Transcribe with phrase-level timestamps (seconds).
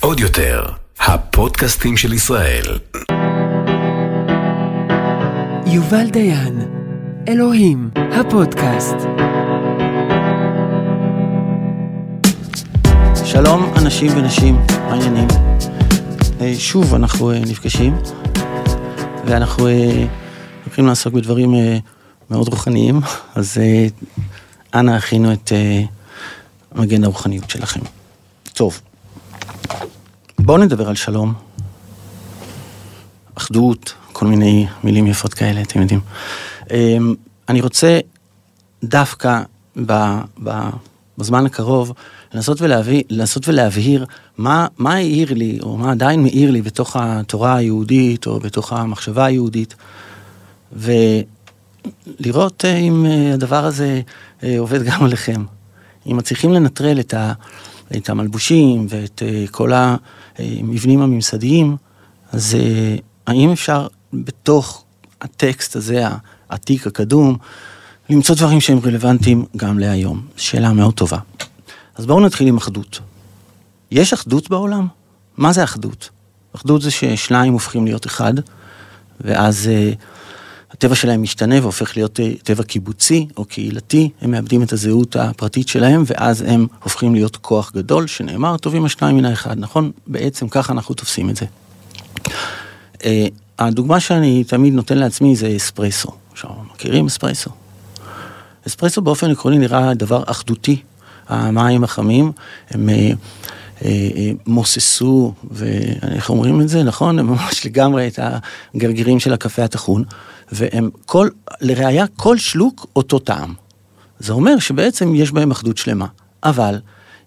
[0.00, 0.64] עוד יותר,
[1.00, 2.78] הפודקאסטים של ישראל.
[5.66, 6.60] יובל דיין,
[7.28, 8.96] אלוהים, הפודקאסט.
[13.24, 15.28] שלום אנשים ונשים, מה העניינים?
[16.40, 17.96] אה, שוב אנחנו אה, נפגשים,
[19.26, 20.06] ואנחנו אה,
[20.64, 21.54] הולכים לעסוק בדברים
[22.30, 23.00] מאוד רוחניים,
[23.34, 23.58] אז
[24.74, 25.52] אנא הכינו את
[26.74, 27.80] מגן הרוחניות שלכם.
[28.52, 28.80] טוב,
[30.38, 31.34] בואו נדבר על שלום,
[33.34, 36.00] אחדות, כל מיני מילים יפות כאלה, אתם יודעים.
[37.48, 38.00] אני רוצה
[38.84, 39.42] דווקא
[39.86, 39.92] ב,
[40.44, 40.50] ב,
[41.18, 41.92] בזמן הקרוב
[42.34, 44.06] לנסות, ולהביא, לנסות ולהבהיר
[44.38, 49.24] מה, מה העיר לי, או מה עדיין מעיר לי בתוך התורה היהודית, או בתוך המחשבה
[49.24, 49.74] היהודית,
[50.72, 54.00] ולראות אה, אם אה, הדבר הזה
[54.42, 55.44] אה, עובד גם עליכם.
[56.06, 57.32] אם מצליחים לנטרל את, ה,
[57.96, 61.76] את המלבושים ואת כל המבנים הממסדיים,
[62.32, 62.56] אז
[63.26, 64.84] האם אפשר בתוך
[65.20, 66.04] הטקסט הזה,
[66.50, 67.36] העתיק, הקדום,
[68.10, 70.26] למצוא דברים שהם רלוונטיים גם להיום?
[70.36, 71.18] שאלה מאוד טובה.
[71.94, 73.00] אז בואו נתחיל עם אחדות.
[73.90, 74.86] יש אחדות בעולם?
[75.36, 76.10] מה זה אחדות?
[76.56, 78.34] אחדות זה ששניים הופכים להיות אחד,
[79.20, 79.70] ואז
[80.72, 85.68] הטבע שלהם משתנה והופך להיות uh, טבע קיבוצי או קהילתי, הם מאבדים את הזהות הפרטית
[85.68, 89.90] שלהם, ואז הם הופכים להיות כוח גדול, שנאמר, טובים השניים מן האחד, נכון?
[90.06, 91.46] בעצם ככה אנחנו תופסים את זה.
[92.98, 93.02] Uh,
[93.58, 96.10] הדוגמה שאני תמיד נותן לעצמי זה אספרסו.
[96.32, 97.50] עכשיו, מכירים אספרסו?
[98.66, 100.82] אספרסו באופן עקרוני נראה דבר אחדותי,
[101.28, 102.32] המים החמים,
[102.70, 103.10] הם אה, אה,
[103.84, 107.18] אה, מוססו, ואיך אומרים את זה, נכון?
[107.18, 108.18] הם ממש לגמרי את
[108.74, 110.04] הגרגירים של הקפה הטחון,
[110.52, 111.28] והם כל,
[111.60, 113.54] לראיה, כל שלוק אותו טעם.
[114.18, 116.06] זה אומר שבעצם יש בהם אחדות שלמה.
[116.44, 116.80] אבל,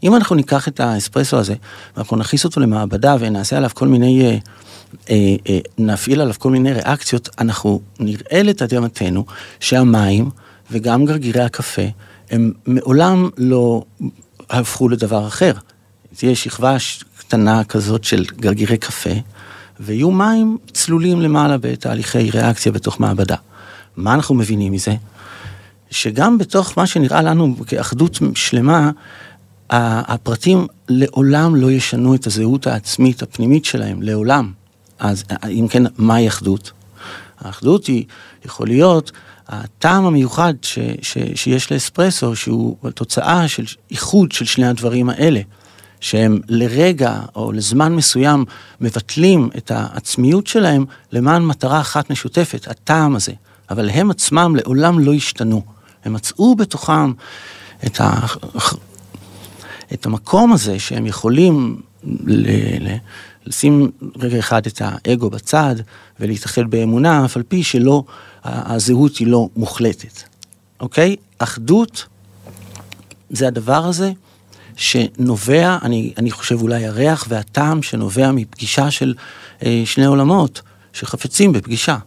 [0.04, 1.56] אם אנחנו ניקח את האספרסו הזה,
[1.96, 4.40] ואנחנו נכניס אותו למעבדה ונעשה עליו כל מיני...
[5.10, 9.26] אה, אה, נפעיל עליו כל מיני ריאקציות, אנחנו נראה לתדהמתנו
[9.60, 10.30] שהמים
[10.72, 11.82] וגם גרגירי הקפה
[12.32, 13.83] הם מעולם לא
[14.50, 15.54] הפכו לדבר אחר.
[16.16, 16.78] תהיה שכבה
[17.17, 19.10] קטנה כזאת של גרגירי קפה,
[19.80, 23.36] ויהיו מים צלולים למעלה בתהליכי ריאקציה בתוך מעבדה.
[23.98, 24.95] מה אנחנו מבינים מזה?
[25.92, 28.92] שגם בתוך מה שנראה לנו כאחדות שלמה,
[29.70, 34.52] הפרטים לעולם לא ישנו את הזהות העצמית הפנימית שלהם, לעולם.
[35.00, 36.72] אז אם כן, מהי אחדות?
[37.39, 38.06] האחדות היא
[38.45, 39.12] יכול להיות
[39.48, 45.42] הטעם המיוחד ש, ש, שיש לאספרסו, שהוא תוצאה של איחוד של שני הדברים האלה,
[46.03, 48.45] שהם לרגע או לזמן מסוים
[48.81, 53.31] מבטלים את העצמיות שלהם למען מטרה אחת משותפת, הטעם הזה.
[53.69, 55.61] אבל הם עצמם לעולם לא השתנו.
[56.05, 57.11] הם מצאו בתוכם
[57.86, 58.19] את, ה...
[59.93, 61.81] את המקום הזה שהם יכולים
[62.25, 62.49] ל...
[63.45, 65.75] לשים רגע אחד את האגו בצד
[66.20, 68.03] ולהתאחד באמונה, אף על פי שלא
[68.43, 70.21] הזהות היא לא מוחלטת,
[70.80, 71.15] אוקיי?
[71.39, 72.05] אחדות
[73.30, 74.11] זה הדבר הזה
[74.76, 79.14] שנובע, אני, אני חושב אולי הריח והטעם שנובע מפגישה של
[79.66, 80.61] אה, שני עולמות
[80.94, 81.98] שחפצים בפגישה.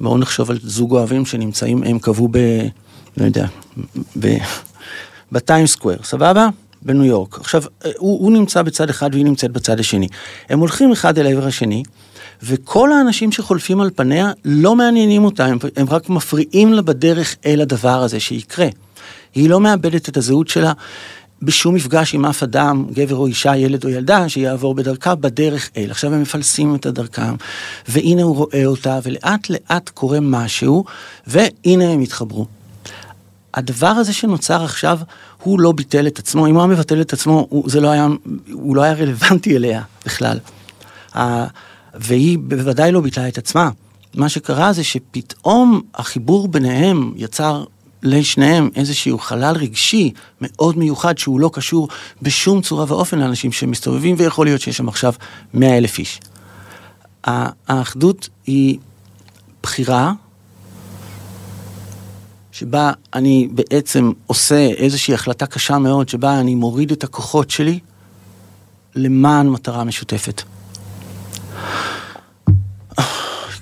[0.00, 2.38] בואו נחשוב על זוג אוהבים שנמצאים, הם קבעו ב...
[3.16, 3.46] לא יודע,
[4.20, 4.36] ב...
[5.32, 6.48] בטיים סקוויר, סבבה?
[6.82, 7.38] בניו יורק.
[7.40, 10.08] עכשיו, אה, הוא, הוא נמצא בצד אחד והיא נמצאת בצד השני.
[10.48, 11.82] הם הולכים אחד אל עבר השני,
[12.42, 17.60] וכל האנשים שחולפים על פניה לא מעניינים אותה, הם, הם רק מפריעים לה בדרך אל
[17.60, 18.66] הדבר הזה שיקרה.
[19.34, 20.72] היא לא מאבדת את הזהות שלה
[21.42, 25.90] בשום מפגש עם אף אדם, גבר או אישה, ילד או ילדה, שיעבור בדרכה בדרך אל.
[25.90, 27.34] עכשיו הם מפלסים את הדרכם,
[27.88, 30.84] והנה הוא רואה אותה, ולאט לאט קורה משהו,
[31.26, 32.46] והנה הם התחברו.
[33.54, 34.98] הדבר הזה שנוצר עכשיו,
[35.42, 38.06] הוא לא ביטל את עצמו, אם הוא היה מבטל את עצמו, הוא, זה לא היה,
[38.52, 40.38] הוא לא היה רלוונטי אליה בכלל.
[41.94, 43.70] והיא בוודאי לא ביטלה את עצמה.
[44.14, 47.64] מה שקרה זה שפתאום החיבור ביניהם יצר
[48.02, 51.88] לשניהם איזשהו חלל רגשי מאוד מיוחד שהוא לא קשור
[52.22, 55.12] בשום צורה ואופן לאנשים שמסתובבים ויכול להיות שיש שם עכשיו
[55.54, 56.20] מאה אלף איש.
[57.68, 58.78] האחדות היא
[59.62, 60.12] בחירה
[62.52, 67.78] שבה אני בעצם עושה איזושהי החלטה קשה מאוד שבה אני מוריד את הכוחות שלי
[68.94, 70.42] למען מטרה משותפת.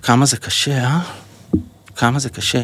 [0.03, 1.26] כמה זה קשה, אה?
[1.97, 2.63] כמה זה קשה.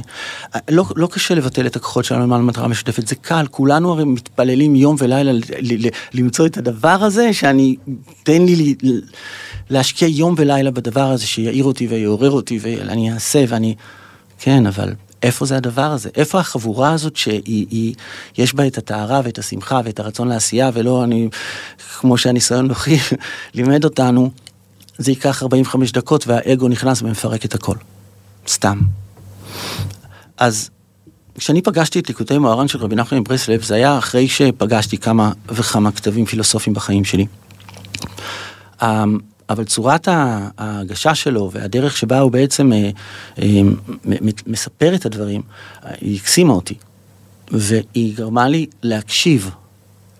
[0.70, 4.74] לא, לא קשה לבטל את הכוחות שלנו למען מטרה משותפת, זה קל, כולנו הרי מתפללים
[4.74, 5.32] יום ולילה
[6.12, 7.76] למצוא את הדבר הזה, שאני,
[8.22, 8.74] תן לי
[9.70, 13.74] להשקיע יום ולילה בדבר הזה שיעיר אותי ויעורר אותי ואני אעשה ואני,
[14.38, 16.10] כן, אבל איפה זה הדבר הזה?
[16.16, 21.28] איפה החבורה הזאת שיש בה את הטהרה ואת השמחה ואת הרצון לעשייה, ולא אני,
[21.98, 22.98] כמו שהניסיון נוחי
[23.54, 24.30] לימד אותנו,
[24.98, 27.76] זה ייקח 45 דקות והאגו נכנס ומפרק את הכל.
[28.48, 28.80] סתם.
[30.36, 30.70] אז
[31.38, 35.92] כשאני פגשתי את ליקוטי מוהר"ן של רבי נחמן מברסלב, זה היה אחרי שפגשתי כמה וכמה
[35.92, 37.26] כתבים פילוסופיים בחיים שלי.
[38.82, 39.18] אמ,
[39.50, 40.08] אבל צורת
[40.58, 42.90] ההגשה שלו והדרך שבה הוא בעצם אה,
[43.42, 43.60] אה,
[44.46, 45.42] מספר את הדברים,
[46.00, 46.74] היא הקסימה אותי.
[47.50, 49.50] והיא גרמה לי להקשיב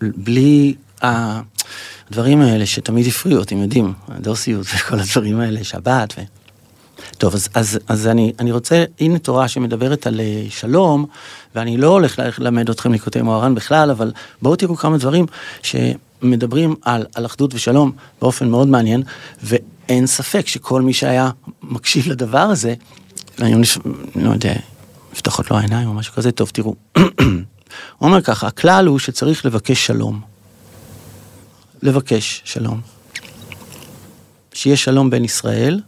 [0.00, 6.14] בלי הדברים האלה שתמיד הפריעו, אתם יודעים, הדוסיות וכל הדברים האלה, שבת.
[6.18, 6.41] ו...
[7.18, 11.06] טוב, אז, אז, אז אני, אני רוצה, הנה תורה שמדברת על אה, שלום,
[11.54, 14.12] ואני לא הולך ללמד אתכם ליקוטי מוהר"ן בכלל, אבל
[14.42, 15.26] בואו תראו כמה דברים
[15.62, 19.02] שמדברים על, על אחדות ושלום באופן מאוד מעניין,
[19.42, 21.30] ואין ספק שכל מי שהיה
[21.62, 22.74] מקשיב לדבר הזה,
[23.40, 23.62] אני
[24.16, 24.54] לא יודע,
[25.12, 26.74] נפתחות לו העיניים או משהו כזה, טוב, תראו.
[27.98, 30.20] הוא אומר ככה, הכלל הוא שצריך לבקש שלום.
[31.82, 32.80] לבקש שלום.
[34.52, 35.80] שיהיה שלום בין ישראל,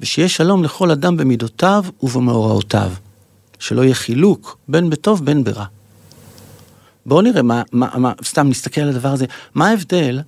[0.00, 2.92] ושיהיה שלום לכל אדם במידותיו ובמאורעותיו.
[3.58, 5.64] שלא יהיה חילוק בין בטוב בין ברע.
[7.06, 10.20] בואו נראה מה, מה, מה, סתם נסתכל על הדבר הזה, מה ההבדל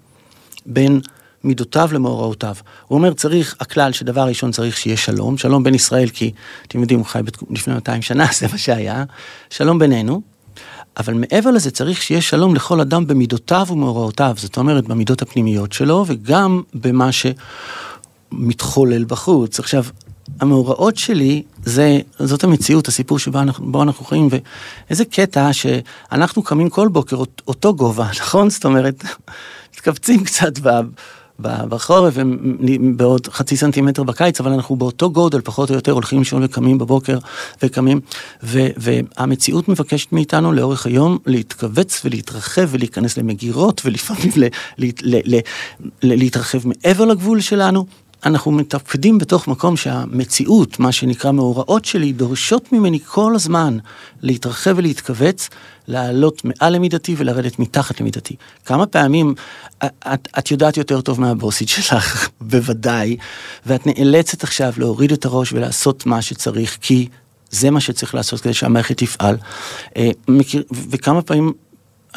[0.67, 1.01] בין
[1.45, 2.55] מידותיו למאורעותיו.
[2.87, 6.33] הוא אומר, צריך, הכלל שדבר ראשון צריך שיהיה שלום, שלום בין ישראל, כי
[6.67, 7.21] אתם יודעים, הוא חי
[7.51, 9.05] לפני 200 שנה, זה מה שהיה,
[9.51, 10.23] שלום בינינו,
[10.97, 16.05] אבל מעבר לזה צריך שיהיה שלום לכל אדם במידותיו ומאורעותיו, זאת אומרת, במידות הפנימיות שלו,
[16.09, 17.27] וגם במה ש...
[18.33, 19.59] מתחולל בחוץ.
[19.59, 19.85] עכשיו,
[20.41, 26.89] המאורעות שלי, זה, זאת המציאות, הסיפור שבו אנחנו, אנחנו חיים, ואיזה קטע שאנחנו קמים כל
[26.89, 27.17] בוקר
[27.49, 28.51] אותו גובה, נכון?
[28.51, 29.05] זאת אומרת,
[29.75, 30.53] מתכווצים קצת
[31.43, 32.15] בחורף
[32.97, 37.19] בעוד חצי סנטימטר בקיץ, אבל אנחנו באותו גודל, פחות או יותר, הולכים לישון וקמים בבוקר
[37.63, 38.01] וקמים,
[38.43, 44.45] ו, והמציאות מבקשת מאיתנו לאורך היום להתכווץ ולהתרחב ולהיכנס למגירות ולפעמים ל,
[44.79, 45.41] ל, ל, ל,
[46.03, 47.87] להתרחב מעבר לגבול שלנו.
[48.25, 53.79] אנחנו מתפקדים בתוך מקום שהמציאות, מה שנקרא מאורעות שלי, דורשות ממני כל הזמן
[54.23, 55.49] להתרחב ולהתכווץ,
[55.89, 58.37] לעלות מעל למידתי ולרדת מתחת למידתי.
[58.65, 59.35] כמה פעמים
[59.85, 63.17] את, את יודעת יותר טוב מהבוסית שלך, בוודאי,
[63.67, 67.09] ואת נאלצת עכשיו להוריד את הראש ולעשות מה שצריך, כי
[67.51, 69.37] זה מה שצריך לעשות כדי שהמערכת תפעל.
[69.97, 70.11] אה,
[70.91, 71.53] וכמה פעמים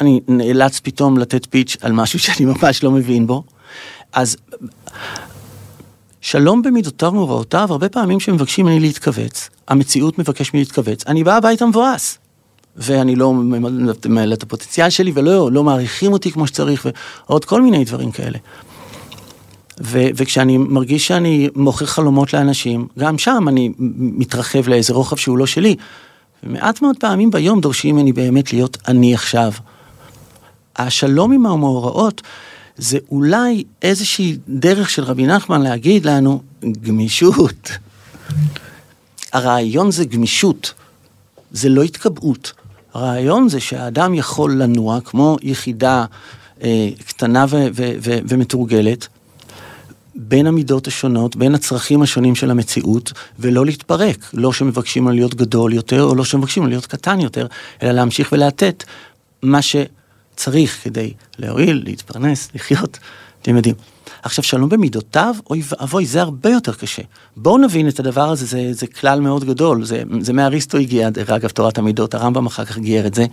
[0.00, 3.42] אני נאלץ פתאום לתת פיץ' על משהו שאני ממש לא מבין בו.
[4.12, 4.36] אז
[6.24, 11.66] שלום במידותיו ומוראותיו, הרבה פעמים שמבקשים ממני להתכווץ, המציאות מבקש ממני להתכווץ, אני בא הביתה
[11.66, 12.18] מבואס.
[12.76, 16.86] ואני לא ממלא את הפוטנציאל שלי, ולא לא מעריכים אותי כמו שצריך,
[17.28, 18.38] ועוד כל מיני דברים כאלה.
[19.80, 25.46] ו- וכשאני מרגיש שאני מוכר חלומות לאנשים, גם שם אני מתרחב לאיזה רוחב שהוא לא
[25.46, 25.76] שלי.
[26.42, 29.52] ומעט מאוד פעמים ביום דורשים ממני באמת להיות אני עכשיו.
[30.76, 32.22] השלום עם המאורעות
[32.76, 36.42] זה אולי איזושהי דרך של רבי נחמן להגיד לנו,
[36.82, 37.70] גמישות.
[39.32, 40.72] הרעיון זה גמישות,
[41.50, 42.52] זה לא התקבעות.
[42.94, 46.04] הרעיון זה שהאדם יכול לנוע כמו יחידה
[46.62, 49.08] אה, קטנה ו- ו- ו- ומתורגלת,
[50.14, 54.30] בין המידות השונות, בין הצרכים השונים של המציאות, ולא להתפרק.
[54.32, 57.46] לא שמבקשים להיות גדול יותר, או לא שמבקשים להיות קטן יותר,
[57.82, 58.84] אלא להמשיך ולתת
[59.42, 59.76] מה ש...
[60.36, 62.98] צריך כדי להועיל, להתפרנס, לחיות,
[63.42, 63.74] אתם יודעים.
[64.22, 67.02] עכשיו, שלום במידותיו, אוי ואבוי, זה הרבה יותר קשה.
[67.36, 71.30] בואו נבין את הדבר הזה, זה, זה כלל מאוד גדול, זה, זה מאריסטו הגיע, דרך
[71.30, 73.26] אגב, תורת המידות, הרמב"ם אחר כך גייר את זה.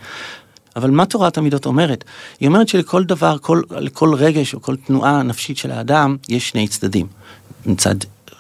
[0.76, 2.04] אבל מה תורת המידות אומרת?
[2.40, 6.68] היא אומרת שלכל דבר, כל, לכל רגש או כל תנועה נפשית של האדם, יש שני
[6.68, 7.08] צדדים.
[7.66, 7.96] מצד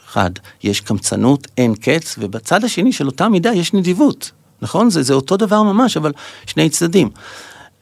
[0.09, 0.31] אחד
[0.63, 4.31] יש קמצנות, אין קץ, ובצד השני של אותה מידה יש נדיבות.
[4.61, 4.89] נכון?
[4.89, 6.11] זה, זה אותו דבר ממש, אבל
[6.45, 7.09] שני צדדים.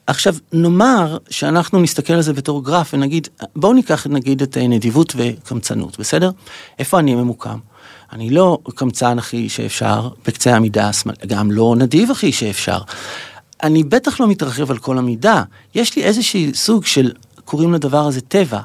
[0.10, 6.00] עכשיו, נאמר שאנחנו נסתכל על זה בתור גרף ונגיד, בואו ניקח נגיד את נדיבות וקמצנות,
[6.00, 6.32] בסדר?
[6.80, 7.60] איפה אני ממוקם?
[8.12, 10.90] אני לא קמצן הכי שאפשר, בקצה המידה,
[11.28, 12.80] גם לא נדיב הכי שאפשר.
[13.64, 15.44] אני בטח לא מתרחב על כל המידה,
[15.76, 17.12] יש לי איזשהי סוג של,
[17.46, 18.60] קוראים לדבר הזה טבע,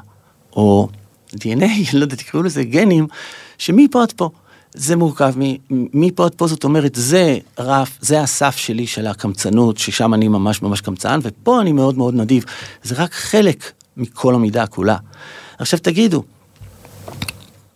[0.55, 0.87] או
[1.35, 3.07] DNA, לא יודע, תקראו לזה גנים,
[3.57, 4.29] שמפה עד פה.
[4.75, 5.33] זה מורכב
[5.69, 10.61] מפה עד פה, זאת אומרת, זה רף, זה הסף שלי של הקמצנות, ששם אני ממש
[10.61, 12.45] ממש קמצן, ופה אני מאוד מאוד נדיב.
[12.83, 14.97] זה רק חלק מכל המידה כולה.
[15.59, 16.23] עכשיו תגידו,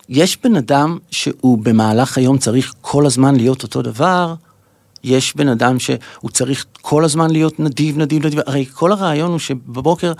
[0.08, 4.34] יש בן אדם שהוא במהלך היום צריך כל הזמן להיות אותו דבר,
[5.04, 9.38] יש בן אדם שהוא צריך כל הזמן להיות נדיב, נדיב, נדיב, הרי כל הרעיון הוא
[9.38, 10.12] שבבוקר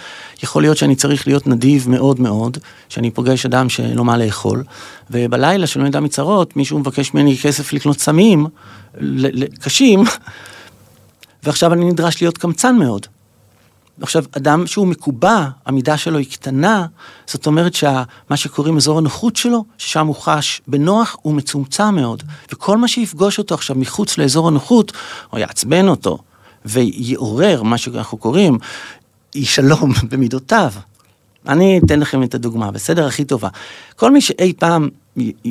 [0.43, 2.59] יכול להיות שאני צריך להיות נדיב מאוד מאוד,
[2.89, 4.65] שאני פוגש אדם שאין לו מה לאכול,
[5.11, 8.47] ובלילה של אדם מצרות, מישהו מבקש ממני כסף לקנות סמים,
[9.61, 10.05] קשים,
[11.43, 13.07] ועכשיו אני נדרש להיות קמצן מאוד.
[14.01, 16.87] עכשיו, אדם שהוא מקובע, המידה שלו היא קטנה,
[17.27, 22.23] זאת אומרת שמה שקוראים אזור הנוחות שלו, ששם הוא חש בנוח, הוא מצומצם מאוד.
[22.53, 24.93] וכל מה שיפגוש אותו עכשיו מחוץ לאזור הנוחות,
[25.33, 26.19] או יעצבן אותו,
[26.65, 28.59] ויעורר מה שאנחנו קוראים
[29.35, 30.73] אי שלום במידותיו.
[31.49, 33.07] אני אתן לכם את הדוגמה, בסדר?
[33.07, 33.49] הכי טובה.
[33.97, 34.89] כל מי שאי פעם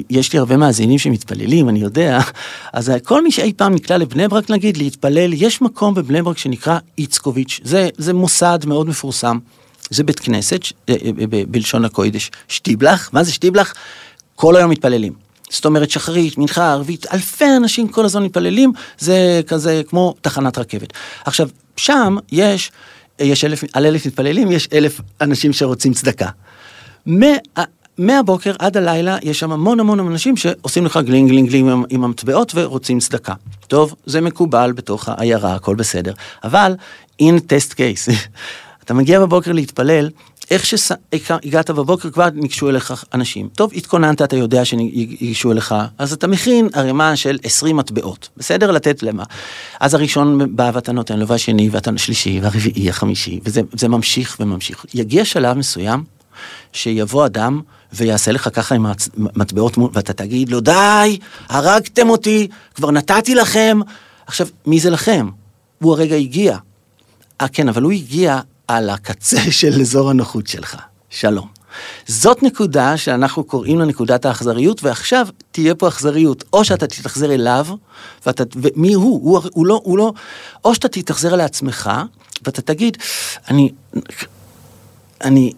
[0.10, 2.20] יש לי הרבה מאזינים שמתפללים, אני יודע,
[2.74, 6.80] אז כל מי שאי פעם נקלע לבני ברק נגיד להתפלל, יש מקום בבני ברק שנקרא
[6.98, 9.38] איצקוביץ', זה, זה מוסד מאוד מפורסם,
[9.90, 13.74] זה בית כנסת, אה, אה, בלשון הקוידש, שטיבלח, מה זה שטיבלח?
[14.36, 15.14] כל היום מתפללים.
[15.50, 20.94] זאת אומרת שחרית, מנחה, ערבית, אלפי אנשים כל הזמן מתפללים, זה כזה כמו תחנת רכבת.
[21.26, 22.72] עכשיו, שם יש,
[23.20, 26.30] יש אלף, על אלף מתפללים, יש אלף אנשים שרוצים צדקה.
[28.00, 32.04] מהבוקר עד הלילה יש שם המון המון אנשים שעושים לך גלינג גלינג גלינג עם, עם
[32.04, 33.34] המטבעות ורוצים צדקה.
[33.68, 36.14] טוב, זה מקובל בתוך העיירה, הכל בסדר.
[36.44, 36.76] אבל,
[37.22, 38.12] in test case,
[38.84, 40.10] אתה מגיע בבוקר להתפלל,
[40.52, 43.50] איך שהגעת בבוקר כבר ניגשו אליך אנשים.
[43.56, 48.72] טוב, התכוננת, אתה יודע שניגשו אליך, אז אתה מכין ערימה של 20 מטבעות, בסדר?
[48.72, 49.24] לתת למה.
[49.80, 54.86] אז הראשון בא ואתה נותן לו, והשני, ואתה השלישי, והרביעי, החמישי, וזה ממשיך וממשיך.
[54.94, 56.04] יגיע שלב מסוים,
[56.74, 57.62] שיבוא אדם
[57.94, 58.86] ויעשה לך ככה עם
[59.36, 61.20] המטבעות, ואתה תגיד לו, די,
[61.50, 63.80] הרגתם אותי, כבר נתתי לכם.
[64.28, 65.30] עכשיו, מי זה לכם?
[65.80, 66.58] הוא הרגע הגיע.
[67.42, 70.78] אה, כן, אבל הוא הגיע על הקצה של אזור הנוחות שלך.
[71.10, 71.48] שלום.
[72.08, 76.44] זאת נקודה שאנחנו קוראים לה נקודת האכזריות, ועכשיו תהיה פה אכזריות.
[76.54, 77.68] או שאתה תתאכזר אליו,
[78.26, 79.22] ואתה, ומי הוא?
[79.24, 80.14] הוא, הוא לא, הוא לא,
[80.66, 81.92] או שאתה תתאכזר לעצמך,
[82.46, 82.98] ואתה תגיד,
[83.50, 83.72] אני,
[85.24, 85.54] אני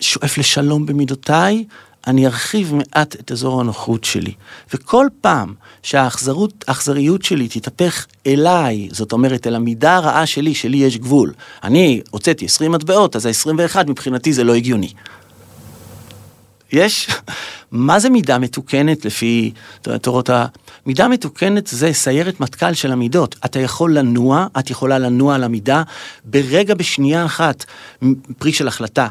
[0.00, 1.64] שואף לשלום במידותיי,
[2.06, 4.32] אני ארחיב מעט את אזור הנוחות שלי.
[4.74, 11.32] וכל פעם שהאכזריות שלי תתהפך אליי, זאת אומרת, אל המידה הרעה שלי, שלי יש גבול.
[11.64, 14.92] אני הוצאתי 20 מטבעות, אז ה-21 מבחינתי זה לא הגיוני.
[16.72, 17.10] יש,
[17.72, 19.52] מה זה מידה מתוקנת לפי
[20.02, 20.46] תורות ה...
[20.86, 23.36] מידה מתוקנת זה סיירת מטכ"ל של המידות.
[23.44, 25.82] אתה יכול לנוע, את יכולה לנוע על המידה
[26.24, 27.64] ברגע בשנייה אחת,
[28.38, 29.08] פרי של החלטה.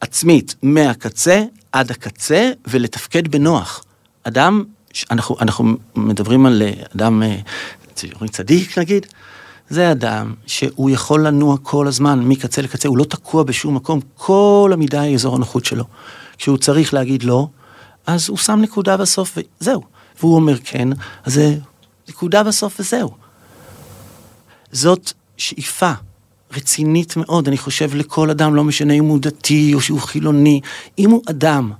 [0.00, 3.84] עצמית מהקצה עד הקצה ולתפקד בנוח.
[4.22, 4.64] אדם,
[5.10, 7.36] אנחנו, אנחנו מדברים על אה, אדם אה,
[7.94, 9.06] ציורי צדיק נגיד,
[9.68, 14.70] זה אדם שהוא יכול לנוע כל הזמן מקצה לקצה, הוא לא תקוע בשום מקום, כל
[14.74, 15.84] המידה היא אזור הנוחות שלו.
[16.38, 17.48] כשהוא צריך להגיד לא,
[18.06, 19.82] אז הוא שם נקודה בסוף וזהו.
[20.20, 20.88] והוא אומר כן,
[21.24, 21.56] אז זה
[22.08, 23.10] נקודה בסוף וזהו.
[24.72, 25.92] זאת שאיפה
[26.54, 30.60] רצינית מאוד, אני חושב, לכל אדם, לא משנה אם הוא דתי או שהוא חילוני,
[30.98, 31.72] אם הוא אדם,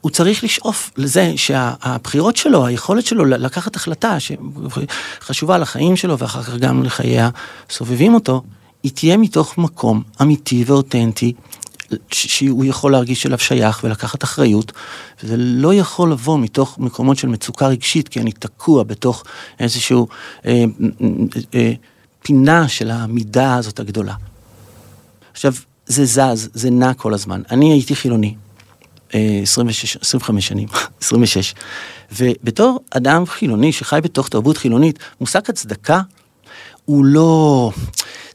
[0.00, 6.56] הוא צריך לשאוף לזה שהבחירות שלו, היכולת שלו לקחת החלטה שחשובה לחיים שלו ואחר כך
[6.56, 7.18] גם לחיי
[7.70, 8.42] הסובבים אותו,
[8.82, 11.32] היא תהיה מתוך מקום אמיתי ואותנטי,
[12.10, 14.72] שהוא יכול להרגיש אליו שייך ולקחת אחריות,
[15.22, 19.24] וזה לא יכול לבוא מתוך מקומות של מצוקה רגשית, כי אני תקוע בתוך
[19.60, 20.08] איזשהו
[20.46, 21.06] אה, אה,
[21.54, 21.72] אה,
[22.20, 24.14] הפינה של המידה הזאת הגדולה.
[25.32, 25.54] עכשיו,
[25.86, 27.42] זה זז, זה נע כל הזמן.
[27.50, 28.34] אני הייתי חילוני,
[29.12, 30.68] 26, אה, 25 שנים,
[31.02, 31.54] 26,
[32.12, 36.00] ובתור אדם חילוני שחי בתוך תרבות חילונית, מושג הצדקה
[36.84, 37.70] הוא לא...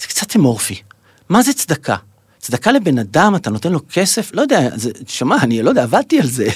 [0.02, 0.82] זה קצת אמורפי.
[1.30, 1.96] מה זה צדקה?
[2.40, 4.32] צדקה לבן אדם, אתה נותן לו כסף?
[4.34, 6.48] לא יודע, זה, שמע, אני לא יודע, עבדתי על זה.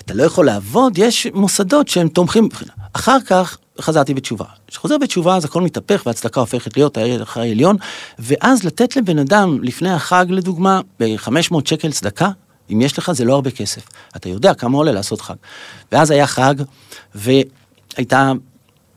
[0.00, 2.48] אתה לא יכול לעבוד, יש מוסדות שהם תומכים.
[2.92, 4.44] אחר כך חזרתי בתשובה.
[4.66, 7.76] כשחוזר בתשובה אז הכל מתהפך והצדקה הופכת להיות הערך העליון,
[8.18, 12.30] ואז לתת לבן אדם לפני החג לדוגמה ב-500 שקל צדקה,
[12.72, 13.88] אם יש לך זה לא הרבה כסף.
[14.16, 15.34] אתה יודע כמה עולה לעשות חג.
[15.92, 16.54] ואז היה חג,
[17.14, 18.32] והייתה,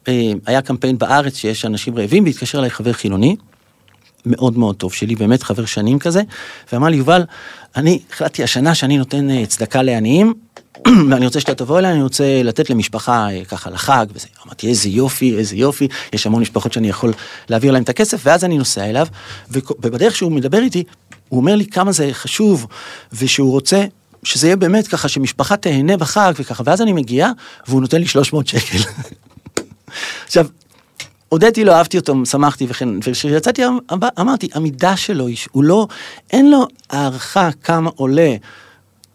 [0.07, 3.36] אה, היה קמפיין בארץ שיש אנשים רעבים, והתקשר אליי חבר חילוני,
[4.25, 6.22] מאוד מאוד טוב שלי, באמת חבר שנים כזה,
[6.72, 7.24] ואמר לי, יובל,
[7.75, 10.34] אני החלטתי השנה שאני נותן אה, צדקה לעניים,
[11.10, 14.27] ואני רוצה שאתה תבוא אליי, אני רוצה לתת למשפחה אה, ככה לחג וזה.
[14.46, 17.13] אמרתי, איזה יופי, איזה יופי, יש המון משפחות שאני יכול
[17.50, 19.07] להעביר להם את הכסף, ואז אני נוסע אליו,
[19.51, 20.84] ובדרך שהוא מדבר איתי,
[21.29, 22.67] הוא אומר לי כמה זה חשוב,
[23.13, 23.86] ושהוא רוצה
[24.24, 27.29] שזה יהיה באמת ככה שמשפחה תהנה בחג וככה, ואז אני מגיע,
[27.67, 28.77] והוא נותן לי 300 שקל.
[30.25, 30.48] עכשיו,
[31.29, 33.62] הודיתי לו, אהבתי אותו, שמחתי וכן, וכשיצאתי
[34.19, 35.88] אמרתי, המידה שלו, הוא לא,
[36.31, 38.36] אין לו הערכה כמה עולה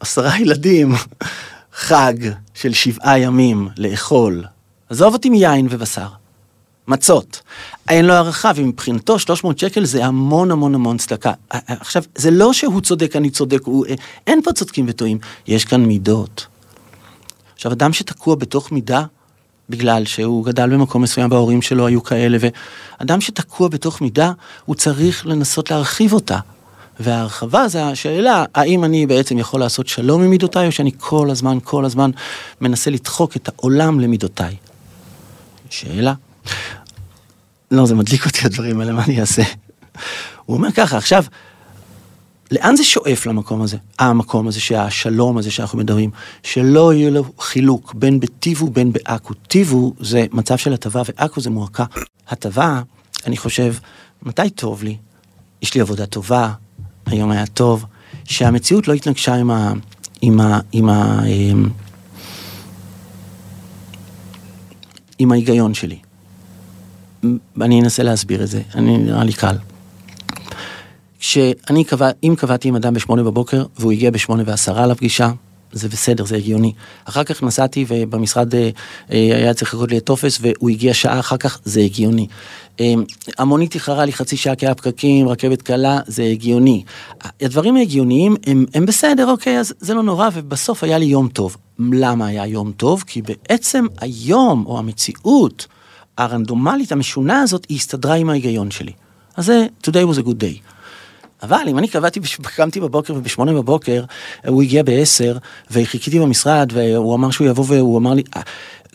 [0.01, 0.93] עשרה ילדים,
[1.75, 2.15] חג
[2.55, 4.45] של שבעה ימים לאכול.
[4.91, 6.09] עזוב אותי מיין ובשר.
[6.89, 7.41] מצות.
[7.89, 11.33] אין לו הערכה, ומבחינתו 300 שקל זה המון המון המון צדקה.
[11.51, 13.87] עכשיו, זה לא שהוא צודק, אני צודק, הוא,
[14.27, 16.47] אין פה צודקים וטועים, יש כאן מידות.
[17.55, 19.05] עכשיו, אדם שתקוע בתוך מידה,
[19.71, 22.39] בגלל שהוא גדל במקום מסוים וההורים שלו היו כאלה,
[23.01, 24.33] ואדם שתקוע בתוך מידה,
[24.65, 26.39] הוא צריך לנסות להרחיב אותה.
[27.01, 31.59] וההרחבה זה השאלה, האם אני בעצם יכול לעשות שלום עם מידותיי, או שאני כל הזמן,
[31.65, 32.11] כל הזמן
[32.61, 34.57] מנסה לדחוק את העולם למידותיי.
[35.71, 36.15] שאלה.
[37.71, 39.43] לא, זה מדליק אותי הדברים האלה, מה אני אעשה?
[40.47, 41.25] הוא אומר ככה, עכשיו,
[42.51, 43.77] לאן זה שואף למקום הזה?
[43.99, 46.11] המקום הזה, שהשלום הזה שאנחנו מדברים,
[46.43, 49.35] שלא יהיה לו חילוק בין בטיב ובין בעכו.
[49.35, 51.85] טיבו זה מצב של הטבה ועכו זה מועקה.
[52.29, 52.83] הטבה,
[53.27, 53.75] אני חושב,
[54.23, 54.97] מתי טוב לי?
[55.63, 56.53] יש לי עבודה טובה,
[57.13, 57.85] היום היה טוב,
[58.25, 59.73] שהמציאות לא התנגשה עם ה...
[60.21, 60.61] עם ה...
[60.73, 61.23] עם ה...
[61.27, 61.69] עם,
[65.19, 65.99] עם ההיגיון שלי.
[67.61, 69.57] אני אנסה להסביר את זה, אני נראה לי קל.
[71.19, 75.31] שאני קבע, אם קבעתי עם אדם בשמונה בבוקר והוא הגיע בשמונה ועשרה לפגישה,
[75.73, 76.73] זה בסדר, זה הגיוני.
[77.05, 78.71] אחר כך נסעתי ובמשרד אה,
[79.13, 82.27] אה, היה צריך לקרות לי טופס והוא הגיע שעה אחר כך, זה הגיוני.
[82.81, 82.95] אה,
[83.39, 86.83] המונית איחרה לי חצי שעה כי היה פקקים, רכבת קלה, זה הגיוני.
[87.41, 91.57] הדברים ההגיוניים הם, הם בסדר, אוקיי, אז זה לא נורא, ובסוף היה לי יום טוב.
[91.79, 93.05] למה היה יום טוב?
[93.07, 95.67] כי בעצם היום, או המציאות
[96.19, 98.93] הרנדומלית, המשונה הזאת, היא הסתדרה עם ההיגיון שלי.
[99.37, 100.72] אז זה, today was a good day.
[101.43, 102.21] אבל אם אני קבעתי,
[102.57, 104.05] קמתי בבוקר ובשמונה בבוקר,
[104.47, 105.37] הוא הגיע בעשר,
[105.71, 108.23] וחיכיתי במשרד, והוא אמר שהוא יבוא והוא אמר לי,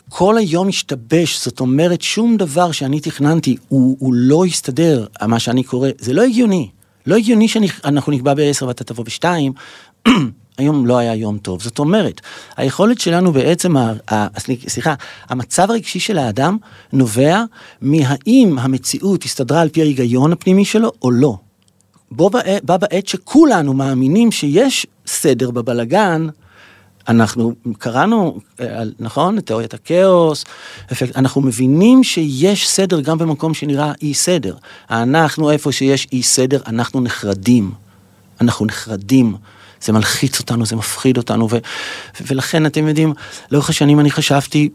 [0.08, 5.62] כל היום השתבש, זאת אומרת שום דבר שאני תכננתי, הוא, הוא לא הסתדר, מה שאני
[5.62, 6.68] קורא, זה לא הגיוני.
[7.06, 9.52] לא הגיוני שאנחנו נקבע בעשר ואתה תבוא בשתיים,
[10.58, 11.62] היום לא היה יום טוב.
[11.62, 12.20] זאת אומרת,
[12.56, 13.74] היכולת שלנו בעצם,
[14.68, 14.94] סליחה,
[15.28, 16.56] המצב הרגשי של האדם
[16.92, 17.42] נובע
[17.80, 21.36] מהאם המציאות הסתדרה על פי ההיגיון הפנימי שלו או לא.
[22.10, 26.28] בו בעת, בה בעת שכולנו מאמינים שיש סדר בבלגן,
[27.08, 30.44] אנחנו קראנו, אה, נכון, את תיאוריית הכאוס,
[31.16, 34.56] אנחנו מבינים שיש סדר גם במקום שנראה אי סדר.
[34.90, 37.70] אנחנו, איפה שיש אי סדר, אנחנו נחרדים.
[38.40, 39.36] אנחנו נחרדים.
[39.82, 41.58] זה מלחיץ אותנו, זה מפחיד אותנו, ו,
[42.20, 43.12] ולכן אתם יודעים,
[43.50, 44.68] לאורך השנים אני חשבתי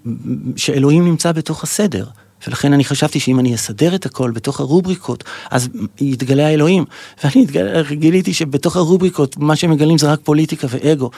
[0.56, 2.06] שאלוהים נמצא בתוך הסדר.
[2.48, 5.70] ולכן אני חשבתי שאם אני אסדר את הכל בתוך הרובריקות, אז
[6.02, 6.86] יתגלה האלוהים.
[7.24, 7.46] ואני
[7.92, 11.10] גיליתי שבתוך הרובריקות, מה שמגלים זה רק פוליטיקה ואגו.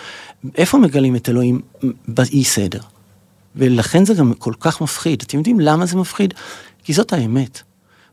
[0.58, 1.62] איפה מגלים את אלוהים?
[2.08, 2.80] באי סדר.
[3.56, 5.22] ולכן זה גם כל כך מפחיד.
[5.22, 6.34] אתם יודעים למה זה מפחיד?
[6.84, 7.62] כי זאת האמת.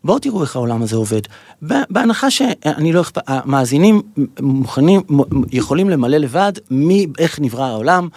[0.05, 1.21] בואו תראו איך העולם הזה עובד.
[1.63, 4.03] בהנחה שאני לא אכפת, המאזינים
[4.41, 5.03] מוכנים,
[5.53, 8.09] יכולים למלא לבד מי, איך נברא העולם,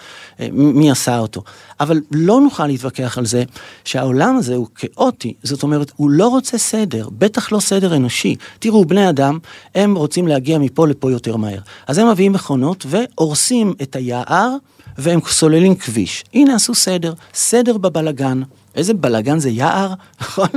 [0.52, 1.42] מי עשה אותו.
[1.80, 3.44] אבל לא נוכל להתווכח על זה
[3.84, 8.36] שהעולם הזה הוא כאוטי, זאת אומרת, הוא לא רוצה סדר, בטח לא סדר אנושי.
[8.58, 9.38] תראו, בני אדם,
[9.74, 11.58] הם רוצים להגיע מפה לפה יותר מהר.
[11.86, 14.56] אז הם מביאים מכונות והורסים את היער.
[14.98, 16.24] והם סוללים כביש.
[16.34, 18.42] הנה עשו סדר, סדר בבלגן.
[18.74, 20.48] איזה בלגן זה יער, נכון?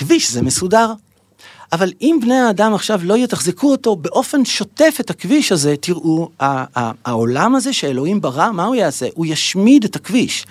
[0.00, 0.92] כביש זה מסודר.
[1.72, 6.28] אבל אם בני האדם עכשיו לא יתחזקו אותו באופן שוטף את הכביש הזה, תראו,
[7.04, 9.06] העולם הזה שאלוהים ברא, מה הוא יעשה?
[9.14, 10.46] הוא ישמיד את הכביש.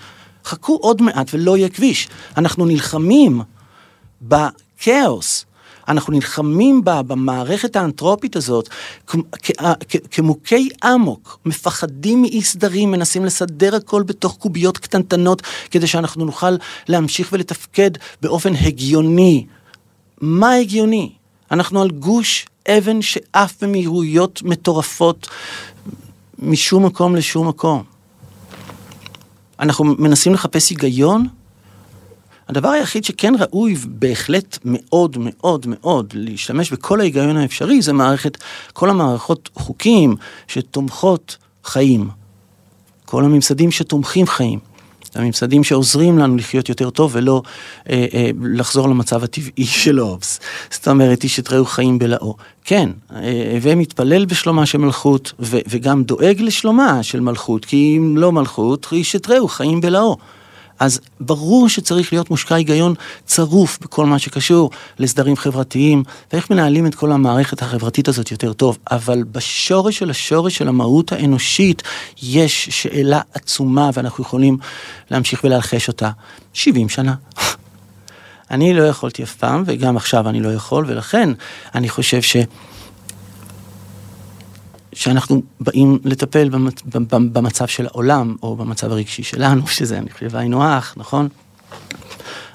[0.46, 2.08] חכו עוד מעט ולא יהיה כביש.
[2.38, 3.42] אנחנו נלחמים
[4.22, 5.46] בכאוס.
[5.90, 8.70] אנחנו נלחמים בה, במערכת האנתרופית הזאת,
[10.12, 16.56] כמוכי אמוק, מפחדים מאי סדרים, מנסים לסדר הכל בתוך קוביות קטנטנות, כדי שאנחנו נוכל
[16.88, 19.46] להמשיך ולתפקד באופן הגיוני.
[20.22, 21.12] מה הגיוני?
[21.52, 25.28] אנחנו על גוש אבן שעף במהירויות מטורפות
[26.40, 27.84] משום מקום לשום מקום.
[29.60, 31.28] אנחנו מנסים לחפש היגיון,
[32.50, 38.38] הדבר היחיד שכן ראוי בהחלט מאוד מאוד מאוד להשתמש בכל ההיגיון האפשרי זה מערכת,
[38.74, 40.16] כל המערכות חוקים
[40.48, 42.10] שתומכות חיים.
[43.06, 44.60] כל הממסדים שתומכים חיים.
[45.16, 47.42] הממסדים שעוזרים לנו לחיות יותר טוב ולא
[47.90, 50.40] אה, אה, לחזור למצב הטבעי של אובס.
[50.72, 52.36] זאת אומרת, איש את רעהו חיים בלאו.
[52.64, 58.32] כן, אה, ומתפלל בשלומה של מלכות ו, וגם דואג לשלומה של מלכות, כי אם לא
[58.32, 60.18] מלכות, איש את רעהו חיים בלאו.
[60.80, 62.94] אז ברור שצריך להיות מושקע היגיון
[63.26, 68.78] צרוף בכל מה שקשור לסדרים חברתיים, ואיך מנהלים את כל המערכת החברתית הזאת יותר טוב.
[68.92, 71.84] אבל בשורש של השורש של המהות האנושית
[72.22, 74.58] יש שאלה עצומה, ואנחנו יכולים
[75.12, 76.10] להמשיך ולהלחש אותה.
[76.54, 77.16] 70 שנה.
[78.52, 81.30] אני לא יכולתי אף פעם, וגם עכשיו אני לא יכול, ולכן
[81.76, 82.38] אני חושב ש...
[85.00, 86.50] שאנחנו באים לטפל
[87.10, 91.28] במצב של העולם, או במצב הרגשי שלנו, שזה אני חושב היינו הך, נכון?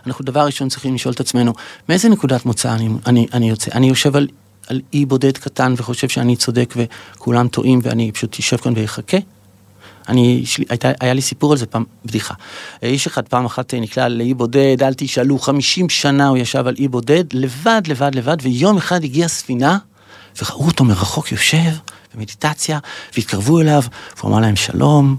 [0.07, 1.53] אנחנו דבר ראשון צריכים לשאול את עצמנו,
[1.89, 3.71] מאיזה נקודת מוצא אני, אני, אני יוצא?
[3.75, 4.29] אני יושב על,
[4.67, 9.19] על אי בודד קטן וחושב שאני צודק וכולם טועים ואני פשוט אשב כאן ואחכה?
[10.09, 12.35] אני, שלי, הייתה, היה לי סיפור על זה פעם, בדיחה.
[12.83, 16.89] איש אחד פעם אחת נקלע לאי בודד, אל תשאלו, 50 שנה הוא ישב על אי
[16.89, 19.79] בודד, לבד, לבד, לבד, ויום אחד הגיעה ספינה,
[20.43, 21.71] וראו אותו מרחוק יושב
[22.15, 22.79] במדיטציה,
[23.17, 23.83] והתקרבו אליו,
[24.17, 25.17] והוא אמר להם שלום.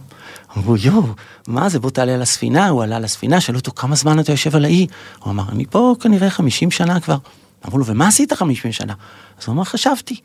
[0.58, 1.04] אמרו, יואו,
[1.48, 4.56] מה זה, בוא תעלה על הספינה, הוא עלה לספינה, שאלו אותו, כמה זמן אתה יושב
[4.56, 4.88] על האי?
[5.20, 7.18] הוא אמר, אני פה כנראה 50 שנה כבר.
[7.66, 8.94] אמרו לו, ומה עשית 50 שנה?
[9.42, 10.16] אז הוא אמר, חשבתי.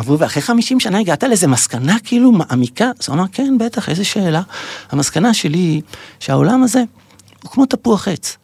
[0.00, 2.90] אמרו, ואחרי 50 שנה הגעת לאיזה מסקנה כאילו מעמיקה?
[3.00, 4.42] אז הוא אמר, כן, בטח, איזה שאלה.
[4.90, 5.82] המסקנה שלי היא
[6.20, 6.82] שהעולם הזה
[7.42, 8.36] הוא כמו תפוח עץ.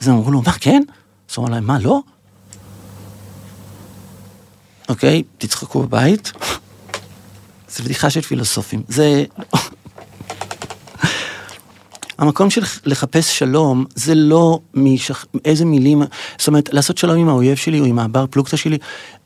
[0.00, 0.82] אז אמרו לו, מה, כן?
[1.30, 2.00] אז הוא אמר להם, מה, לא?
[4.90, 6.32] אוקיי, תצחקו בבית.
[7.68, 8.82] זה בדיחה של פילוסופים.
[8.88, 9.24] זה...
[12.18, 15.26] המקום של לחפש שלום זה לא משכ...
[15.44, 16.02] איזה מילים,
[16.38, 18.78] זאת אומרת לעשות שלום עם האויב שלי או עם הבר פלוגתא שלי,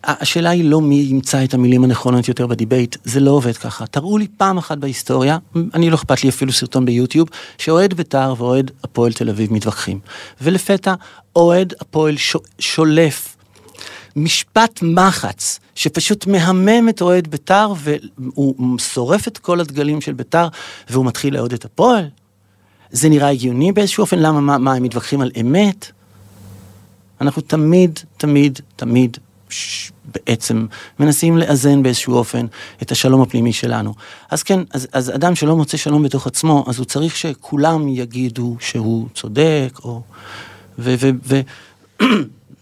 [0.05, 3.87] השאלה היא לא מי ימצא את המילים הנכונות יותר בדיבייט, זה לא עובד ככה.
[3.87, 5.38] תראו לי פעם אחת בהיסטוריה,
[5.74, 9.98] אני לא אכפת לי אפילו סרטון ביוטיוב, שאוהד בית"ר ואוהד הפועל תל אביב מתווכחים.
[10.40, 10.94] ולפתע
[11.37, 12.14] אוהד הפועל.
[12.59, 13.34] שולף
[14.16, 20.48] משפט מחץ שפשוט מהמם את אוהד בית"ר והוא שורף את כל הדגלים של בית"ר
[20.90, 22.09] והוא מתחיל לאהוד את הפועל.
[22.90, 24.18] זה נראה הגיוני באיזשהו אופן?
[24.18, 25.90] למה, מה, מה, הם מתווכחים על אמת?
[27.20, 29.16] אנחנו תמיד, תמיד, תמיד
[29.48, 29.90] ש...
[30.14, 30.66] בעצם
[31.00, 32.46] מנסים לאזן באיזשהו אופן
[32.83, 33.94] את השלום הפנימי שלנו.
[34.31, 38.57] אז כן, אז, אז אדם שלא מוצא שלום בתוך עצמו, אז הוא צריך שכולם יגידו
[38.61, 40.03] שהוא צודק, או...
[40.79, 40.94] ו...
[40.98, 41.40] ו, ו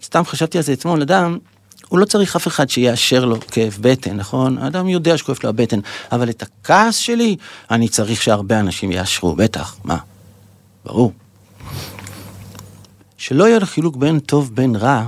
[0.02, 1.38] סתם חשבתי על זה אתמול, אדם,
[1.88, 4.58] הוא לא צריך אף אחד שיאשר לו כאב בטן, נכון?
[4.58, 5.80] האדם יודע שכואבת לו הבטן,
[6.12, 7.36] אבל את הכעס שלי,
[7.70, 9.96] אני צריך שהרבה אנשים יאשרו, בטח, מה?
[10.84, 11.12] ברור.
[13.16, 15.06] שלא יהיה לחילוק בין טוב בין רע,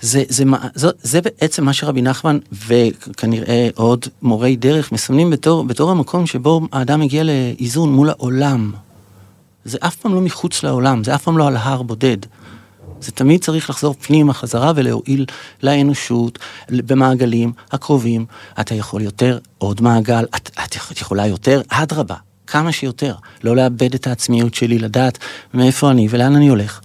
[0.00, 5.90] זה, זה, זה, זה בעצם מה שרבי נחמן וכנראה עוד מורי דרך מסמנים בתור, בתור
[5.90, 8.72] המקום שבו האדם מגיע לאיזון מול העולם.
[9.68, 12.16] זה אף פעם לא מחוץ לעולם, זה אף פעם לא על הר בודד.
[13.00, 15.26] זה תמיד צריך לחזור פנימה חזרה ולהועיל
[15.62, 18.26] לאנושות במעגלים הקרובים.
[18.60, 20.50] אתה יכול יותר, עוד מעגל, את,
[20.92, 22.14] את יכולה יותר, אדרבה,
[22.46, 23.14] כמה שיותר.
[23.44, 25.18] לא לאבד את העצמיות שלי, לדעת
[25.54, 26.80] מאיפה אני ולאן אני הולך.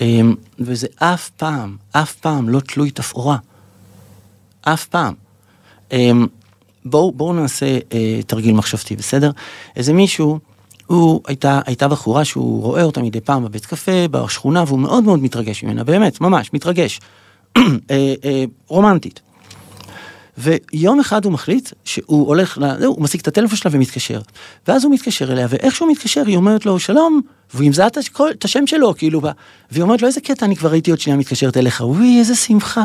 [0.00, 3.36] אמ, וזה אף פעם, אף פעם לא תלוי תפאורה.
[4.62, 5.14] אף פעם.
[5.92, 6.26] אמ,
[6.84, 9.30] בואו בוא נעשה אה, תרגיל מחשבתי, בסדר?
[9.76, 10.38] איזה מישהו
[10.88, 15.22] הוא, הייתה, הייתה בחורה שהוא רואה אותה מדי פעם בבית קפה, בשכונה, והוא מאוד מאוד
[15.22, 17.00] מתרגש ממנה, באמת, ממש, מתרגש.
[17.58, 17.62] אה,
[18.24, 19.20] אה, רומנטית.
[20.38, 24.20] ויום אחד הוא מחליט שהוא הולך, הוא משיג את הטלפון שלה ומתקשר.
[24.68, 27.20] ואז הוא מתקשר אליה, ואיך שהוא מתקשר, היא אומרת לו, שלום,
[27.54, 27.86] והיא מזהה
[28.30, 29.22] את השם שלו, כאילו,
[29.70, 32.84] והיא אומרת לו, איזה קטע, אני כבר הייתי עוד שנייה מתקשרת אליך, וואי, איזה שמחה.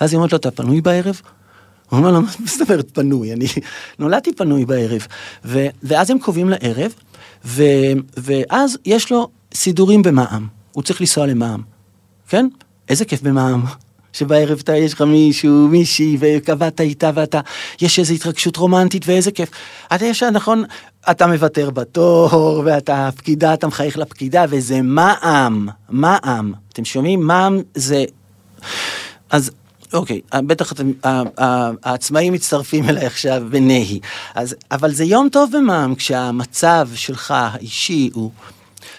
[0.00, 1.20] ואז היא אומרת לו, אתה פנוי בערב?
[1.90, 3.32] הוא אומר לו, מה זאת אומרת פנוי?
[3.32, 3.46] אני
[3.98, 5.06] נולדתי פנוי בערב.
[5.82, 6.94] ואז הם קובעים לערב,
[7.46, 7.62] ו,
[8.16, 11.62] ואז יש לו סידורים במע"מ, הוא צריך לנסוע למע"מ,
[12.28, 12.48] כן?
[12.88, 13.64] איזה כיף במע"מ.
[14.12, 17.40] שבערב אתה, יש לך מישהו, מישהי, וקבעת איתה ואתה,
[17.80, 19.50] יש איזו התרגשות רומנטית ואיזה כיף.
[19.94, 20.64] אתה יש, נכון,
[21.10, 26.52] אתה מוותר בתור, ואתה פקידה, אתה מחייך לפקידה, וזה מע"מ, מע"מ.
[26.72, 27.20] אתם שומעים?
[27.20, 28.04] מע"מ זה...
[29.30, 29.50] אז
[29.92, 30.92] אוקיי, בטח אתם,
[31.84, 34.00] העצמאים מצטרפים אליי עכשיו בנהי.
[34.34, 38.30] אז, אבל זה יום טוב במע"מ, כשהמצב שלך האישי הוא...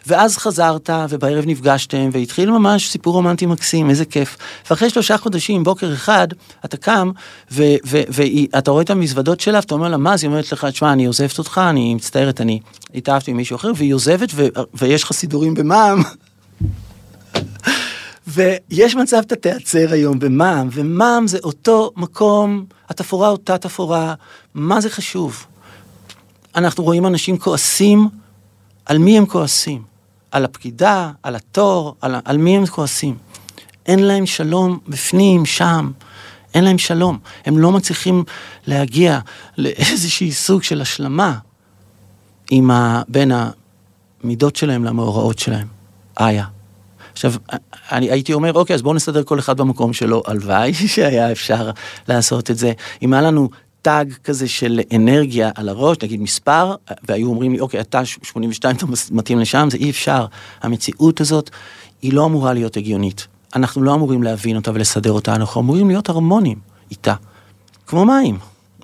[0.07, 4.37] ואז חזרת, ובערב נפגשתם, והתחיל ממש סיפור רומנטי מקסים, איזה כיף.
[4.69, 6.27] ואחרי שלושה חודשים, בוקר אחד,
[6.65, 7.11] אתה קם,
[7.51, 10.13] ואתה רואה את המזוודות שלה, ואתה אומר לה, מה?
[10.13, 12.59] אז היא אומרת לך, תשמע, אני עוזבת אותך, אני מצטערת, אני
[12.95, 14.29] התאהבתי עם מישהו אחר, והיא עוזבת,
[14.73, 16.03] ויש לך סידורים במע"מ.
[18.27, 24.13] ויש מצב אתה תיעצר היום במע"מ, ומע"מ זה אותו מקום, התפאורה אותה תפאורה,
[24.53, 25.45] מה זה חשוב?
[26.55, 28.09] אנחנו רואים אנשים כועסים,
[28.85, 29.83] על מי הם כועסים?
[30.31, 33.17] על הפקידה, על התור, על, על מי הם כועסים?
[33.85, 35.91] אין להם שלום בפנים, שם.
[36.53, 37.19] אין להם שלום.
[37.45, 38.23] הם לא מצליחים
[38.67, 39.19] להגיע
[39.57, 41.37] לאיזשהי סוג של השלמה
[42.51, 43.01] עם ה...
[43.07, 43.31] בין
[44.23, 45.67] המידות שלהם למאורעות שלהם.
[46.19, 46.56] איה.
[47.17, 47.33] עכשיו,
[47.91, 50.23] אני הייתי אומר, אוקיי, אז בואו נסדר כל אחד במקום שלו.
[50.27, 51.71] הלוואי שהיה אפשר
[52.07, 52.71] לעשות את זה.
[53.01, 53.49] אם היה לנו
[53.81, 56.75] טאג כזה של אנרגיה על הראש, נגיד מספר,
[57.07, 60.25] והיו אומרים לי, אוקיי, אתה 82, אתה מתאים לשם, זה אי אפשר.
[60.61, 61.49] המציאות הזאת,
[62.01, 63.27] היא לא אמורה להיות הגיונית.
[63.55, 66.59] אנחנו לא אמורים להבין אותה ולסדר אותה, אנחנו אמורים להיות הרמונים
[66.91, 67.13] איתה.
[67.87, 68.37] כמו מים.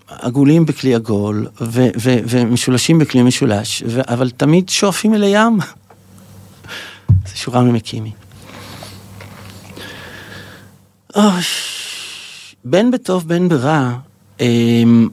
[0.08, 5.60] עגולים בכלי עגול, ו- ו- ומשולשים בכלי משולש, ו- אבל תמיד שואפים אל הים.
[7.28, 8.12] זה שורה ממקימי.
[12.65, 13.91] בין בטוב בין ברע,
[14.39, 15.10] אמ,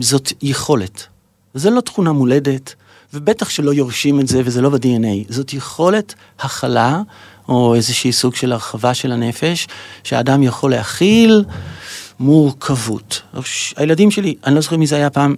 [0.00, 1.06] זאת יכולת.
[1.54, 2.74] זו לא תכונה מולדת,
[3.14, 5.32] ובטח שלא יורשים את זה, וזה לא ב-DNA.
[5.32, 7.02] זאת יכולת הכלה,
[7.48, 9.68] או איזושהי סוג של הרחבה של הנפש,
[10.04, 11.44] שהאדם יכול להכיל
[12.20, 13.22] מורכבות.
[13.76, 15.34] הילדים שלי, אני לא זוכר מי זה היה פעם,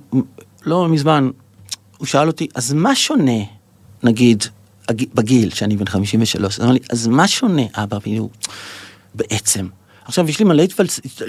[0.66, 1.30] לא מזמן,
[1.98, 3.40] הוא שאל אותי, אז מה שונה,
[4.02, 4.44] נגיד,
[5.14, 7.98] בגיל, שאני בן 53, אז אמר לי, אז מה שונה, אבא,
[9.14, 9.66] בעצם?
[10.10, 10.64] עכשיו, יש לי מלא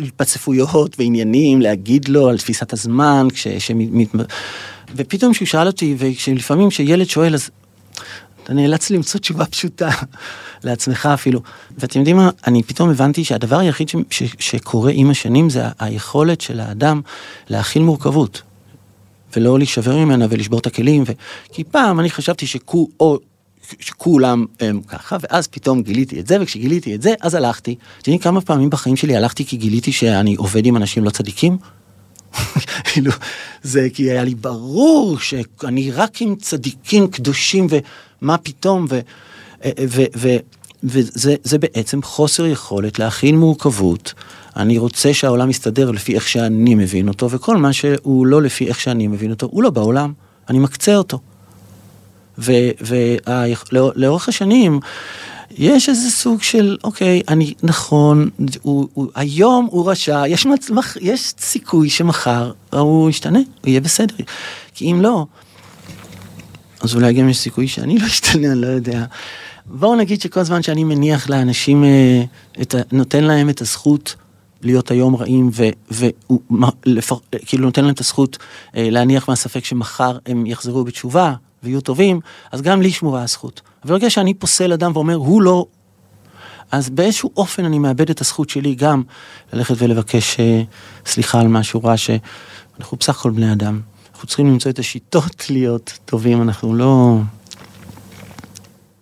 [0.04, 3.48] התפצפויות ועניינים להגיד לו על תפיסת הזמן, כש...
[3.48, 4.08] שמת...
[4.96, 5.96] ופתאום כשהוא שאל אותי,
[6.28, 7.50] ולפעמים כשילד שואל, אז
[8.44, 9.90] אתה נאלץ למצוא תשובה פשוטה
[10.64, 11.42] לעצמך אפילו.
[11.78, 13.96] ואתם יודעים מה, אני פתאום הבנתי שהדבר היחיד ש...
[14.10, 14.24] ש...
[14.40, 17.02] שקורה עם השנים זה היכולת של האדם
[17.50, 18.42] להכיל מורכבות.
[19.36, 21.12] ולא להישבר ממנה ולשבור את הכלים, ו...
[21.52, 23.20] כי פעם אני חשבתי שכו, או
[23.80, 27.72] שכולם הם ככה, ואז פתאום גיליתי את זה, וכשגיליתי את זה, אז הלכתי.
[27.74, 31.58] אתם יודעים כמה פעמים בחיים שלי הלכתי כי גיליתי שאני עובד עם אנשים לא צדיקים?
[32.86, 33.12] כאילו,
[33.64, 39.00] זה כי היה לי ברור שאני רק עם צדיקים קדושים, ומה פתאום, ו...
[39.88, 40.38] ו, ו
[40.84, 44.14] וזה בעצם חוסר יכולת להכין מורכבות.
[44.56, 48.80] אני רוצה שהעולם יסתדר לפי איך שאני מבין אותו, וכל מה שהוא לא לפי איך
[48.80, 50.14] שאני מבין אותו, הוא לא בעולם,
[50.50, 51.20] אני מקצה אותו.
[52.38, 54.80] ולאורך השנים,
[55.58, 58.30] יש איזה סוג של, אוקיי, אני, נכון,
[58.62, 64.16] הוא, הוא, היום הוא רשע, יש, מצמח, יש סיכוי שמחר הוא ישתנה, הוא יהיה בסדר.
[64.74, 65.26] כי אם לא,
[66.82, 69.06] אז אולי גם יש סיכוי שאני לא אשתנה, אני לא יודע.
[69.66, 72.24] בואו נגיד שכל זמן שאני מניח לאנשים, אה,
[72.62, 74.16] את, נותן להם את הזכות
[74.62, 75.50] להיות היום רעים,
[75.92, 78.38] וכאילו נותן להם את הזכות
[78.76, 82.20] אה, להניח מהספק שמחר הם יחזרו בתשובה, ויהיו טובים,
[82.52, 83.62] אז גם לי שמורה הזכות.
[83.84, 85.66] אבל ברגע שאני פוסל אדם ואומר, הוא לא,
[86.72, 89.04] אז באיזשהו אופן אני מאבד את הזכות שלי גם
[89.54, 90.40] ללכת ולבקש uh,
[91.06, 93.82] סליחה על משהו רע, שאנחנו בסך הכל בני אדם.
[94.14, 97.18] אנחנו צריכים למצוא את השיטות להיות טובים, אנחנו לא...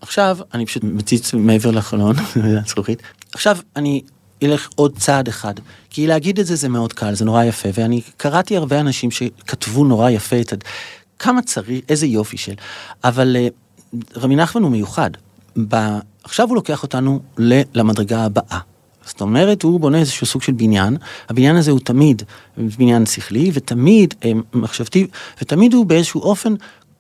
[0.02, 2.16] עכשיו, אני פשוט מציץ מעבר לחלון,
[2.68, 3.02] זכוכית.
[3.34, 4.02] עכשיו, אני
[4.44, 5.54] אלך עוד צעד אחד.
[5.90, 9.86] כי להגיד את זה זה מאוד קל, זה נורא יפה, ואני קראתי הרבה אנשים שכתבו
[9.86, 10.54] נורא יפה את,
[11.20, 12.54] כמה צריך, איזה יופי של.
[13.04, 13.48] אבל אה,
[14.16, 15.10] רבי נחמן הוא מיוחד.
[15.68, 15.76] ב...
[16.24, 17.20] עכשיו הוא לוקח אותנו
[17.74, 18.60] למדרגה הבאה.
[19.06, 20.98] זאת אומרת, הוא בונה איזשהו סוג של בניין,
[21.30, 22.24] הבניין הזה הוא תמיד
[22.58, 25.08] בניין שכלי, ותמיד אה, מחשבתי,
[25.42, 26.54] ותמיד הוא באיזשהו אופן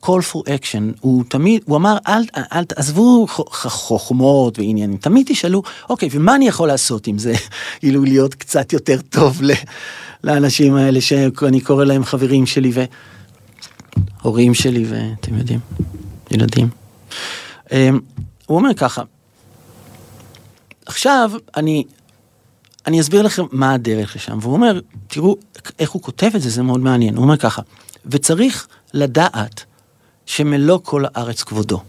[0.03, 2.21] call for action, הוא תמיד, הוא אמר, אל,
[2.53, 7.33] אל תעזבו חוכמות ועניינים, תמיד תשאלו, אוקיי, ומה אני יכול לעשות עם זה,
[7.79, 9.41] כאילו להיות קצת יותר טוב
[10.23, 12.83] לאנשים האלה שאני קורא להם חברים שלי, ו...
[14.21, 15.59] הורים שלי ואתם יודעים,
[16.31, 16.69] ילדים.
[17.71, 17.99] אמ,
[18.45, 19.03] הוא אומר ככה,
[20.85, 21.83] עכשיו אני,
[22.87, 25.35] אני אסביר לכם מה הדרך לשם, והוא אומר, תראו
[25.79, 27.61] איך הוא כותב את זה, זה מאוד מעניין, הוא אומר ככה,
[28.05, 29.63] וצריך לדעת
[30.25, 31.81] שמלוא כל הארץ כבודו.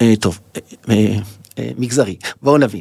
[0.00, 0.40] אה, טוב,
[0.88, 1.16] אה,
[1.58, 2.80] אה, מגזרי, בואו נבין.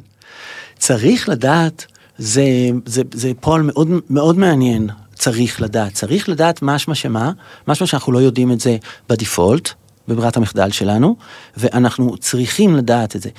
[0.77, 1.85] צריך לדעת,
[2.17, 2.43] זה,
[2.85, 4.89] זה, זה פועל מאוד, מאוד מעניין,
[5.21, 5.93] צריך לדעת.
[5.93, 7.31] צריך לדעת משמע שמה,
[7.67, 8.77] משמע שאנחנו לא יודעים את זה
[9.09, 9.69] בדיפולט,
[10.07, 11.15] בברירת המחדל שלנו,
[11.57, 13.29] ואנחנו צריכים לדעת את זה.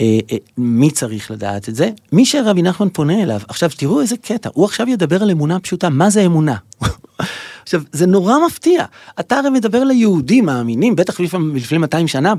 [0.00, 1.90] אה, אה, מי צריך לדעת את זה?
[2.12, 3.40] מי שרבי נחמן פונה אליו.
[3.48, 6.56] עכשיו תראו איזה קטע, הוא עכשיו ידבר על אמונה פשוטה, מה זה אמונה?
[7.62, 8.84] עכשיו, זה נורא מפתיע.
[9.20, 11.20] אתה הרי מדבר ליהודים מאמינים, בטח
[11.54, 12.34] לפני 200 שנה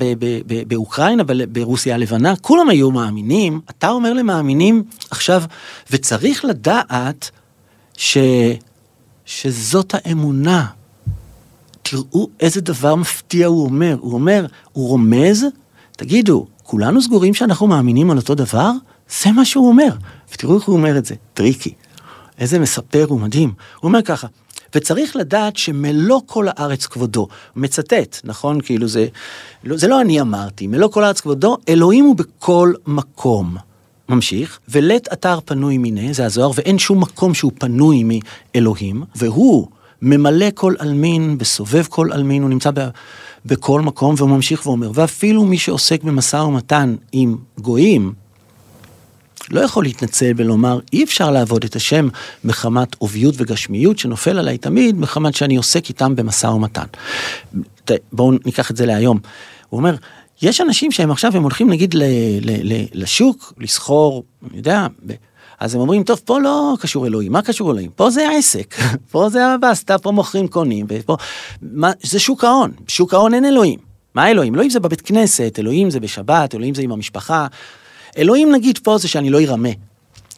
[0.68, 3.62] באוקראינה, ברוסיה הלבנה, כולם היו מאמינים.
[3.70, 5.44] אתה אומר למאמינים עכשיו,
[5.92, 7.32] וצריך לדעת
[7.98, 8.18] ש...
[9.26, 10.66] שזאת האמונה.
[11.82, 13.98] תראו איזה דבר מפתיע הוא אומר.
[14.00, 15.46] הוא אומר, הוא רומז,
[15.92, 18.72] תגידו, כולנו סגורים שאנחנו מאמינים על אותו דבר?
[19.24, 19.90] זה מה שהוא אומר.
[20.34, 21.74] ותראו איך הוא אומר את זה, tricky.
[22.40, 23.54] איזה מספר הוא מדהים.
[23.80, 24.28] הוא אומר ככה,
[24.76, 27.28] וצריך לדעת שמלוא כל הארץ כבודו.
[27.56, 28.62] מצטט, נכון?
[28.62, 29.08] כאילו זה,
[29.64, 33.58] לא, זה לא אני אמרתי, מלוא כל הארץ כבודו, אלוהים הוא בכל מקום.
[34.10, 39.68] ממשיך, ולית אתר פנוי מיניה, זה הזוהר, ואין שום מקום שהוא פנוי מאלוהים, והוא
[40.02, 42.88] ממלא כל עלמין, וסובב כל עלמין, הוא נמצא ב,
[43.46, 48.14] בכל מקום, והוא ממשיך ואומר, ואפילו מי שעוסק במשא ומתן עם גויים,
[49.52, 52.08] לא יכול להתנצל ולומר, אי אפשר לעבוד את השם
[52.44, 56.86] מחמת עוביות וגשמיות שנופל עליי תמיד, מחמת שאני עוסק איתם במשא ומתן.
[58.14, 59.20] בואו ניקח את זה להיום.
[59.70, 59.96] הוא אומר,
[60.42, 62.04] יש אנשים שהם עכשיו, הם הולכים נגיד ל,
[62.42, 64.88] ל, ל, לשוק, לסחור, אני יודע,
[65.60, 67.92] אז הם אומרים, טוב, פה לא קשור אלוהים, מה קשור אלוהים?
[67.96, 68.76] פה זה העסק,
[69.12, 71.18] פה זה הבסטה, פה מוכרים, קונים, ופה...
[71.62, 73.80] מה, זה שוק ההון, בשוק ההון אין אלוהים.
[74.16, 74.54] מה אלוהים?
[74.54, 77.48] אלוהים זה בבית כנסת, אלוהים זה בשבת, אלוהים זה עם המשפחה.
[78.18, 79.70] אלוהים נגיד פה זה שאני לא ארמה.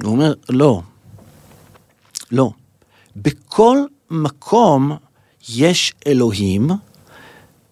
[0.04, 0.82] הוא אומר, לא,
[2.32, 2.52] לא.
[3.16, 3.78] בכל
[4.12, 4.92] מקום
[5.50, 6.70] יש אלוהים,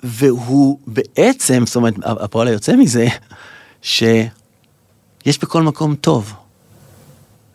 [0.03, 3.07] והוא בעצם, זאת אומרת, הפועל היוצא מזה,
[3.81, 4.29] שיש
[5.41, 6.33] בכל מקום טוב.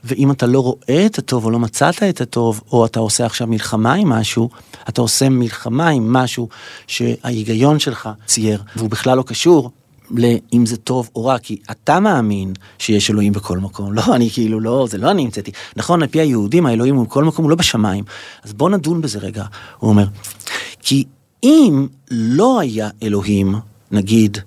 [0.05, 3.47] ואם אתה לא רואה את הטוב או לא מצאת את הטוב, או אתה עושה עכשיו
[3.47, 4.51] מלחמה עם משהו,
[4.89, 6.49] אתה עושה מלחמה עם משהו
[6.87, 9.71] שההיגיון שלך צייר, והוא בכלל לא קשור
[10.11, 13.93] לאם זה טוב או רע, כי אתה מאמין שיש אלוהים בכל מקום.
[13.93, 15.51] לא, אני כאילו לא, זה לא אני המצאתי.
[15.77, 18.05] נכון, על פי היהודים, האלוהים הוא בכל מקום, הוא לא בשמיים.
[18.45, 19.45] אז בוא נדון בזה רגע,
[19.79, 20.07] הוא אומר.
[20.81, 21.05] כי
[21.43, 23.55] אם לא היה אלוהים,
[23.91, 24.39] נגיד,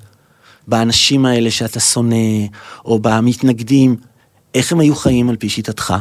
[0.67, 2.45] באנשים האלה שאתה שונא,
[2.85, 3.95] או במתנגדים,
[4.53, 5.93] איך הם היו חיים על פי שיטתך?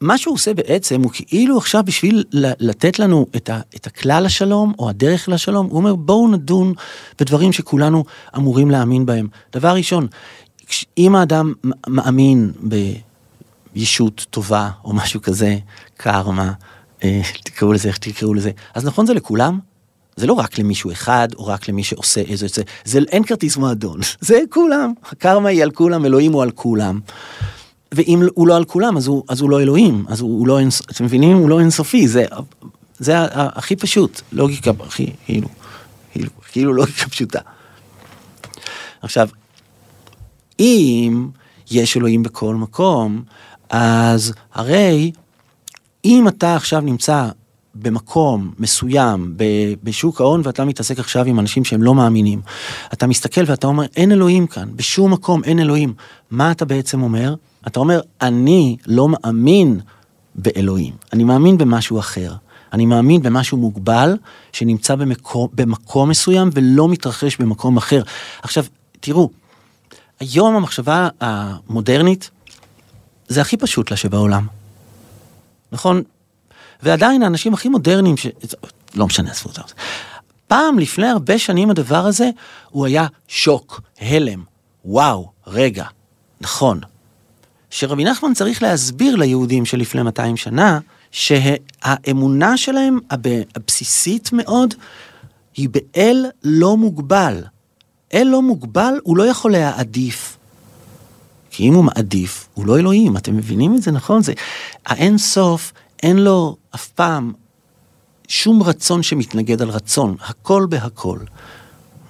[0.00, 4.72] מה שהוא עושה בעצם הוא כאילו עכשיו בשביל לתת לנו את, ה, את הכלל השלום
[4.78, 6.72] או הדרך לשלום, הוא אומר בואו נדון
[7.20, 8.04] בדברים שכולנו
[8.36, 9.28] אמורים להאמין בהם.
[9.52, 10.06] דבר ראשון,
[10.98, 11.52] אם האדם
[11.86, 12.52] מאמין
[13.74, 15.58] בישות טובה או משהו כזה,
[15.96, 16.52] קרמה,
[17.44, 19.58] תקראו לזה איך תקראו לזה, אז נכון זה לכולם?
[20.16, 24.00] זה לא רק למישהו אחד, או רק למי שעושה איזה, זה, זה אין כרטיס מועדון,
[24.20, 27.00] זה כולם, הקרמה היא על כולם, אלוהים הוא על כולם.
[27.94, 30.58] ואם הוא לא על כולם, אז הוא, אז הוא לא אלוהים, אז הוא, הוא לא,
[30.90, 31.36] אתם מבינים?
[31.36, 32.24] הוא לא אינסופי, זה,
[32.98, 35.48] זה הכי פשוט, לוגיקה הכי, כאילו,
[36.12, 37.40] כאילו, כאילו לוגיקה פשוטה.
[39.02, 39.28] עכשיו,
[40.60, 41.28] אם
[41.70, 43.22] יש אלוהים בכל מקום,
[43.70, 45.12] אז הרי
[46.04, 47.28] אם אתה עכשיו נמצא
[47.74, 49.34] במקום מסוים
[49.82, 52.40] בשוק ההון ואתה מתעסק עכשיו עם אנשים שהם לא מאמינים,
[52.92, 55.94] אתה מסתכל ואתה אומר אין אלוהים כאן, בשום מקום אין אלוהים,
[56.30, 57.34] מה אתה בעצם אומר?
[57.66, 59.80] אתה אומר אני לא מאמין
[60.34, 62.34] באלוהים, אני מאמין במשהו אחר.
[62.72, 64.16] אני מאמין במשהו מוגבל
[64.52, 68.02] שנמצא במקום, במקום מסוים ולא מתרחש במקום אחר.
[68.42, 68.64] עכשיו,
[69.00, 69.30] תראו,
[70.20, 72.30] היום המחשבה המודרנית
[73.28, 74.59] זה הכי פשוט לה שבעולם.
[75.72, 76.02] נכון?
[76.82, 78.26] ועדיין האנשים הכי מודרניים, ש...
[78.94, 79.62] לא משנה, עזבו אותם.
[80.46, 82.30] פעם, לפני הרבה שנים הדבר הזה,
[82.70, 84.44] הוא היה שוק, הלם,
[84.84, 85.84] וואו, רגע,
[86.40, 86.80] נכון.
[87.70, 90.78] שרבי נחמן צריך להסביר ליהודים שלפני 200 שנה,
[91.10, 92.98] שהאמונה שלהם
[93.54, 94.74] הבסיסית מאוד,
[95.56, 97.44] היא באל לא מוגבל.
[98.14, 100.36] אל לא מוגבל, הוא לא יכול להעדיף.
[101.50, 104.22] כי אם הוא מעדיף, הוא לא אלוהים, אתם מבינים את זה, נכון?
[104.22, 104.32] זה
[104.86, 107.32] האין סוף אין לו אף פעם
[108.28, 111.18] שום רצון שמתנגד על רצון, הכל בהכל.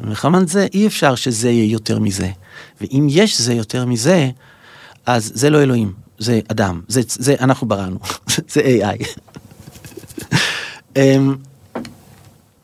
[0.00, 2.30] ומחמת זה אי אפשר שזה יהיה יותר מזה.
[2.80, 4.30] ואם יש זה יותר מזה,
[5.06, 7.98] אז זה לא אלוהים, זה אדם, זה, זה אנחנו בראנו,
[8.52, 9.04] זה AI.
[10.96, 11.36] אמ,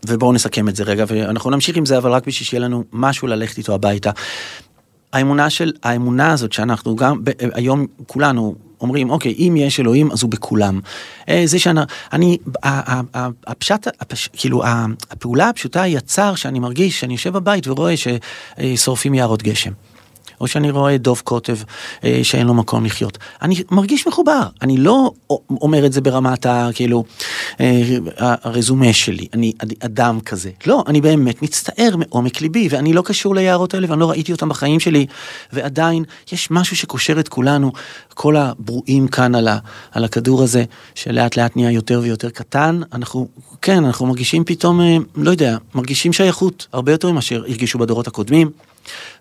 [0.06, 3.28] ובואו נסכם את זה רגע, ואנחנו נמשיך עם זה, אבל רק בשביל שיהיה לנו משהו
[3.28, 4.10] ללכת איתו הביתה.
[5.12, 7.22] האמונה של, האמונה הזאת שאנחנו גם,
[7.54, 10.80] היום כולנו אומרים, אוקיי, אם יש אלוהים, אז הוא בכולם.
[11.28, 11.80] אה, זה שאני,
[12.12, 12.38] אני,
[13.46, 14.62] הפשט, הפש, כאילו,
[15.10, 19.72] הפעולה הפשוטה היא הצער שאני מרגיש, שאני יושב בבית ורואה ששורפים יערות גשם.
[20.40, 21.56] או שאני רואה דוב קוטב
[22.04, 23.18] אה, שאין לו מקום לחיות.
[23.42, 25.10] אני מרגיש מחובר, אני לא
[25.50, 26.68] אומר את זה ברמת ה...
[26.74, 27.04] כאילו,
[27.60, 27.82] אה,
[28.18, 30.50] הרזומה שלי, אני אדם כזה.
[30.66, 34.48] לא, אני באמת מצטער מעומק ליבי, ואני לא קשור ליערות האלה, ואני לא ראיתי אותם
[34.48, 35.06] בחיים שלי,
[35.52, 37.72] ועדיין יש משהו שקושר את כולנו,
[38.14, 39.58] כל הברואים כאן על, ה,
[39.92, 43.28] על הכדור הזה, שלאט לאט נהיה יותר ויותר קטן, אנחנו,
[43.62, 48.50] כן, אנחנו מרגישים פתאום, אה, לא יודע, מרגישים שייכות, הרבה יותר ממה שהרגישו בדורות הקודמים.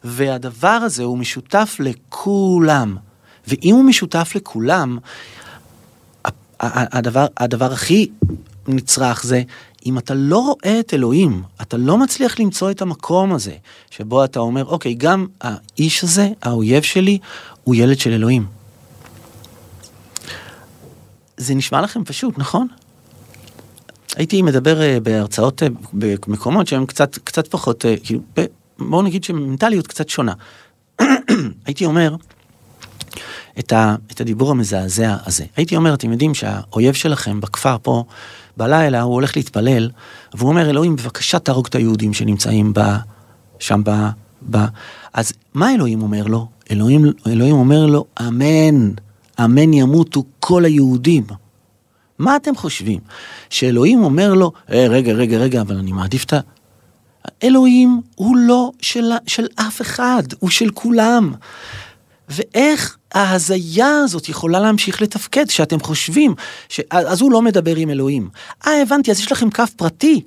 [0.03, 2.97] והדבר הזה הוא משותף לכולם.
[3.47, 4.97] ואם הוא משותף לכולם,
[6.59, 8.09] הדבר, הדבר הכי
[8.67, 9.41] נצרך זה,
[9.85, 13.55] אם אתה לא רואה את אלוהים, אתה לא מצליח למצוא את המקום הזה,
[13.89, 17.19] שבו אתה אומר, אוקיי, גם האיש הזה, האויב שלי,
[17.63, 18.45] הוא ילד של אלוהים.
[21.37, 22.67] זה נשמע לכם פשוט, נכון?
[24.15, 28.21] הייתי מדבר אה, בהרצאות אה, במקומות שהם קצת, קצת פחות, אה, כאילו,
[28.79, 30.33] בואו נגיד שמנטליות קצת שונה.
[31.65, 32.15] הייתי אומר
[33.59, 35.45] את, ה, את הדיבור המזעזע הזה.
[35.55, 38.03] הייתי אומר, אתם יודעים שהאויב שלכם בכפר פה,
[38.57, 39.89] בלילה הוא הולך להתפלל,
[40.33, 42.81] והוא אומר, אלוהים, בבקשה תהרוג את היהודים שנמצאים ב,
[43.59, 43.91] שם ב...
[44.51, 44.57] ב...
[45.13, 46.47] אז מה אלוהים אומר לו?
[46.71, 48.91] אלוהים, אלוהים אומר לו, אמן,
[49.39, 51.23] אמן ימותו כל היהודים.
[52.19, 52.99] מה אתם חושבים?
[53.49, 56.39] שאלוהים אומר לו, אה, רגע, רגע, רגע, אבל אני מעדיף את ה...
[57.43, 61.33] אלוהים הוא לא של, של אף אחד, הוא של כולם.
[62.29, 66.35] ואיך ההזיה הזאת יכולה להמשיך לתפקד, שאתם חושבים,
[66.69, 66.81] ש...
[66.89, 68.29] אז הוא לא מדבר עם אלוהים.
[68.67, 70.21] אה, הבנתי, אז יש לכם קו פרטי.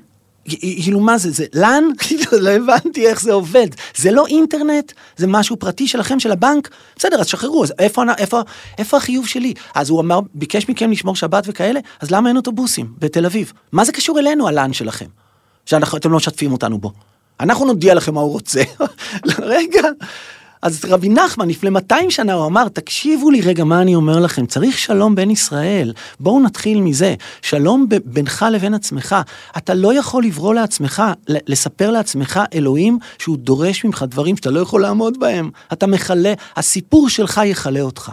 [0.48, 1.84] כאילו מה זה, זה לאן?
[2.00, 3.66] כאילו לא הבנתי איך זה עובד.
[3.96, 6.70] זה לא אינטרנט, זה משהו פרטי שלכם, של הבנק.
[6.96, 8.40] בסדר, אז שחררו, אז איפה, איפה,
[8.78, 9.54] איפה החיוב שלי?
[9.74, 13.52] אז הוא אמר, ביקש מכם לשמור שבת וכאלה, אז למה אין אוטובוסים בתל אביב?
[13.72, 15.06] מה זה קשור אלינו, הלאן שלכם?
[15.68, 16.92] שאתם לא משתפים אותנו בו.
[17.40, 18.62] אנחנו נודיע לכם מה הוא רוצה.
[19.38, 19.82] רגע,
[20.62, 24.46] אז רבי נחמן לפני 200 שנה הוא אמר, תקשיבו לי רגע מה אני אומר לכם,
[24.46, 25.92] צריך שלום בין ישראל.
[26.20, 29.16] בואו נתחיל מזה, שלום בינך לבין עצמך.
[29.56, 34.82] אתה לא יכול לברוא לעצמך, לספר לעצמך אלוהים שהוא דורש ממך דברים שאתה לא יכול
[34.82, 35.50] לעמוד בהם.
[35.72, 38.12] אתה מכלה, הסיפור שלך יכלה אותך.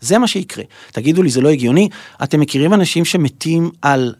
[0.00, 0.64] זה מה שיקרה.
[0.92, 1.88] תגידו לי, זה לא הגיוני?
[2.22, 4.14] אתם מכירים אנשים שמתים על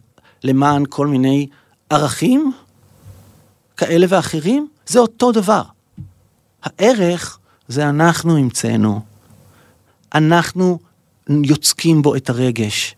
[0.45, 1.47] למען כל מיני
[1.95, 2.53] ערכים
[3.77, 4.69] כאלה ואחרים?
[4.87, 5.63] זה אותו דבר.
[6.63, 7.39] הערך
[7.69, 9.01] זה אנחנו המצאנו.
[10.15, 10.79] אנחנו
[11.29, 12.95] יוצקים בו את הרגש.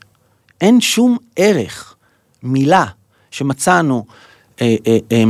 [0.61, 1.94] אין שום ערך,
[2.42, 2.86] מילה,
[3.30, 4.07] שמצאנו
[4.61, 5.24] אה, אה, אה,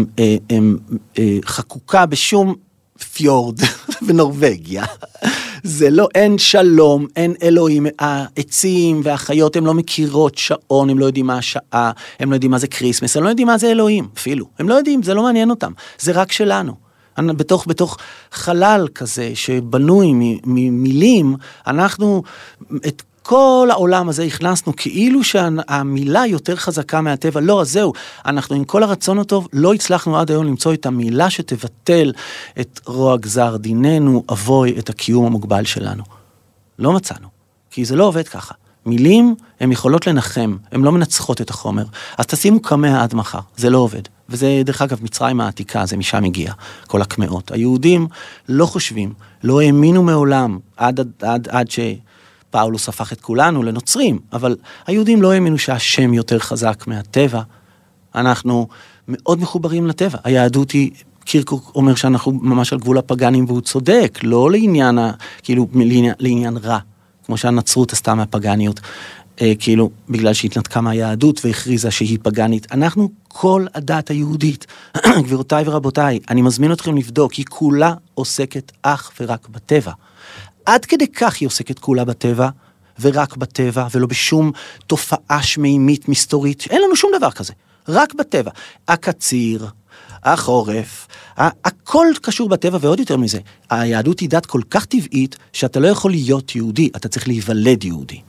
[0.51, 0.59] אה,
[1.19, 2.55] אה, חקוקה בשום
[3.13, 3.61] פיורד
[4.07, 4.85] בנורווגיה.
[5.67, 11.27] זה לא, אין שלום, אין אלוהים, העצים והחיות הן לא מכירות שעון, הם לא יודעים
[11.27, 11.91] מה השעה,
[12.21, 14.75] הם לא יודעים מה זה כריסמס, הם לא יודעים מה זה אלוהים אפילו, הם לא
[14.75, 16.87] יודעים, זה לא מעניין אותם, זה רק שלנו.
[17.19, 17.97] בתוך, בתוך
[18.33, 20.13] חלל כזה שבנוי
[20.45, 21.37] ממילים,
[21.67, 22.23] אנחנו
[22.87, 27.93] את כל העולם הזה הכנסנו כאילו שהמילה יותר חזקה מהטבע, לא, אז זהו,
[28.27, 32.13] אנחנו עם כל הרצון הטוב לא הצלחנו עד היום למצוא את המילה שתבטל
[32.61, 36.03] את רוע גזר דיננו, אבוי את הקיום המוגבל שלנו.
[36.79, 37.29] לא מצאנו,
[37.71, 38.55] כי זה לא עובד ככה.
[38.87, 41.85] מילים הן יכולות לנחם, הן לא מנצחות את החומר.
[42.19, 44.03] אז תשימו קמע עד מחר, זה לא עובד.
[44.29, 46.53] וזה דרך אגב מצרים העתיקה, זה משם הגיע,
[46.87, 47.53] כל הקמעות.
[47.53, 48.07] היהודים
[48.49, 49.13] לא חושבים,
[49.45, 51.71] לא האמינו מעולם, עד, עד, עד, עד
[52.57, 57.43] שפאולוס הפך את כולנו לנוצרים, אבל היהודים לא האמינו שהשם יותר חזק מהטבע.
[58.15, 58.69] אנחנו
[59.09, 60.19] מאוד מחוברים לטבע.
[60.25, 60.91] היהדות היא
[61.25, 66.57] קירקוק אומר שאנחנו ממש על גבול הפגאנים והוא צודק, לא לעניין, ה, כאילו, לעניין, לעניין
[66.57, 66.79] רע,
[67.27, 68.81] כמו שהנצרות עשתה מהפגאניות,
[69.41, 72.73] אה, כאילו, בגלל שהתנתקה מהיהדות והכריזה שהיא פגאנית.
[72.73, 74.67] אנחנו כל הדת היהודית,
[75.25, 79.93] גבירותיי ורבותיי, אני מזמין אתכם לבדוק, היא כולה עוסקת אך ורק בטבע.
[80.67, 82.49] עד כדי כך היא עוסקת כולה בטבע,
[83.01, 84.53] ורק בטבע, ולא בשום
[84.87, 87.53] תופעה שמימית מסתורית, אין לנו שום דבר כזה,
[87.89, 88.51] רק בטבע.
[88.89, 89.67] הקציר,
[90.25, 91.07] החורף,
[91.37, 93.39] הכל קשור בטבע ועוד יותר מזה,
[93.71, 98.21] היהדות היא דת כל כך טבעית, שאתה לא יכול להיות יהודי, אתה צריך להיוולד יהודי.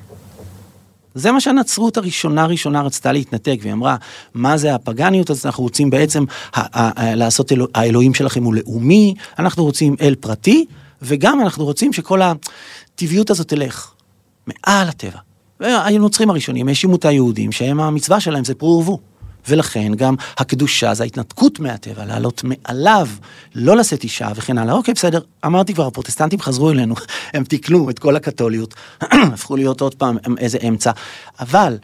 [1.16, 3.96] זה מה שהנצרות הראשונה ראשונה רצתה להתנתק, והיא אמרה,
[4.34, 6.24] מה זה הפגניות, אז אנחנו רוצים בעצם
[7.00, 10.66] לעשות, אלוה, האלוהים שלכם הוא לאומי, אנחנו רוצים אל פרטי,
[11.02, 13.92] וגם אנחנו רוצים שכל הטבעיות הזאת תלך
[14.48, 15.20] מעל הטבע.
[15.60, 19.00] והנוצרים הראשונים האשימו את היהודים שהם המצווה שלהם זה פרו ורבו.
[19.48, 23.08] ולכן גם הקדושה זה ההתנתקות מהטבע, לעלות מעליו,
[23.56, 24.74] לא לשאת אישה וכן הלאה.
[24.74, 26.96] אוקיי, בסדר, אמרתי כבר, הפרוטסטנטים חזרו אלינו,
[27.34, 28.74] הם תיקנו את כל הקתוליות,
[29.34, 30.92] הפכו להיות עוד פעם איזה אמצע.
[31.40, 31.78] אבל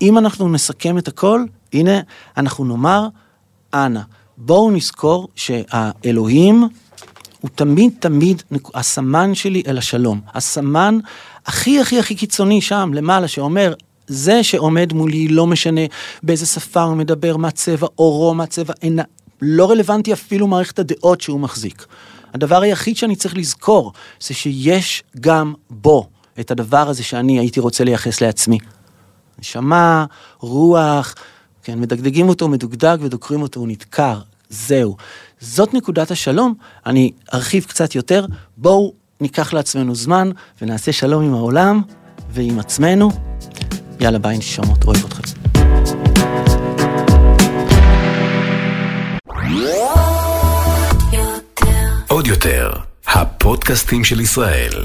[0.00, 2.00] אם אנחנו נסכם את הכל, הנה,
[2.36, 3.08] אנחנו נאמר,
[3.74, 4.00] אנא,
[4.36, 6.68] בואו נזכור שהאלוהים
[7.40, 8.42] הוא תמיד תמיד
[8.74, 10.20] הסמן שלי אל השלום.
[10.34, 10.98] הסמן
[11.46, 13.74] הכי הכי הכי קיצוני שם למעלה שאומר
[14.06, 15.80] זה שעומד מולי, לא משנה
[16.22, 19.02] באיזה שפה הוא מדבר, מה צבע עורו, מה צבע עינה,
[19.42, 21.86] לא רלוונטי אפילו מערכת הדעות שהוא מחזיק.
[22.34, 26.08] הדבר היחיד שאני צריך לזכור זה שיש גם בו
[26.40, 28.58] את הדבר הזה שאני הייתי רוצה לייחס לעצמי.
[29.38, 30.04] נשמה,
[30.40, 31.14] רוח,
[31.62, 34.20] כן, מדגדגים אותו, מדוגדג ודוקרים אותו, הוא נדקר,
[34.50, 34.96] זהו.
[35.40, 36.54] זאת נקודת השלום,
[36.86, 38.26] אני ארחיב קצת יותר,
[38.56, 40.30] בואו ניקח לעצמנו זמן
[40.62, 41.82] ונעשה שלום עם העולם
[42.30, 43.10] ועם עצמנו.
[44.00, 45.22] יאללה ביי נשמות, אוהב אתכם.
[52.08, 52.70] עוד יותר,
[53.06, 54.84] הפודקאסטים של ישראל.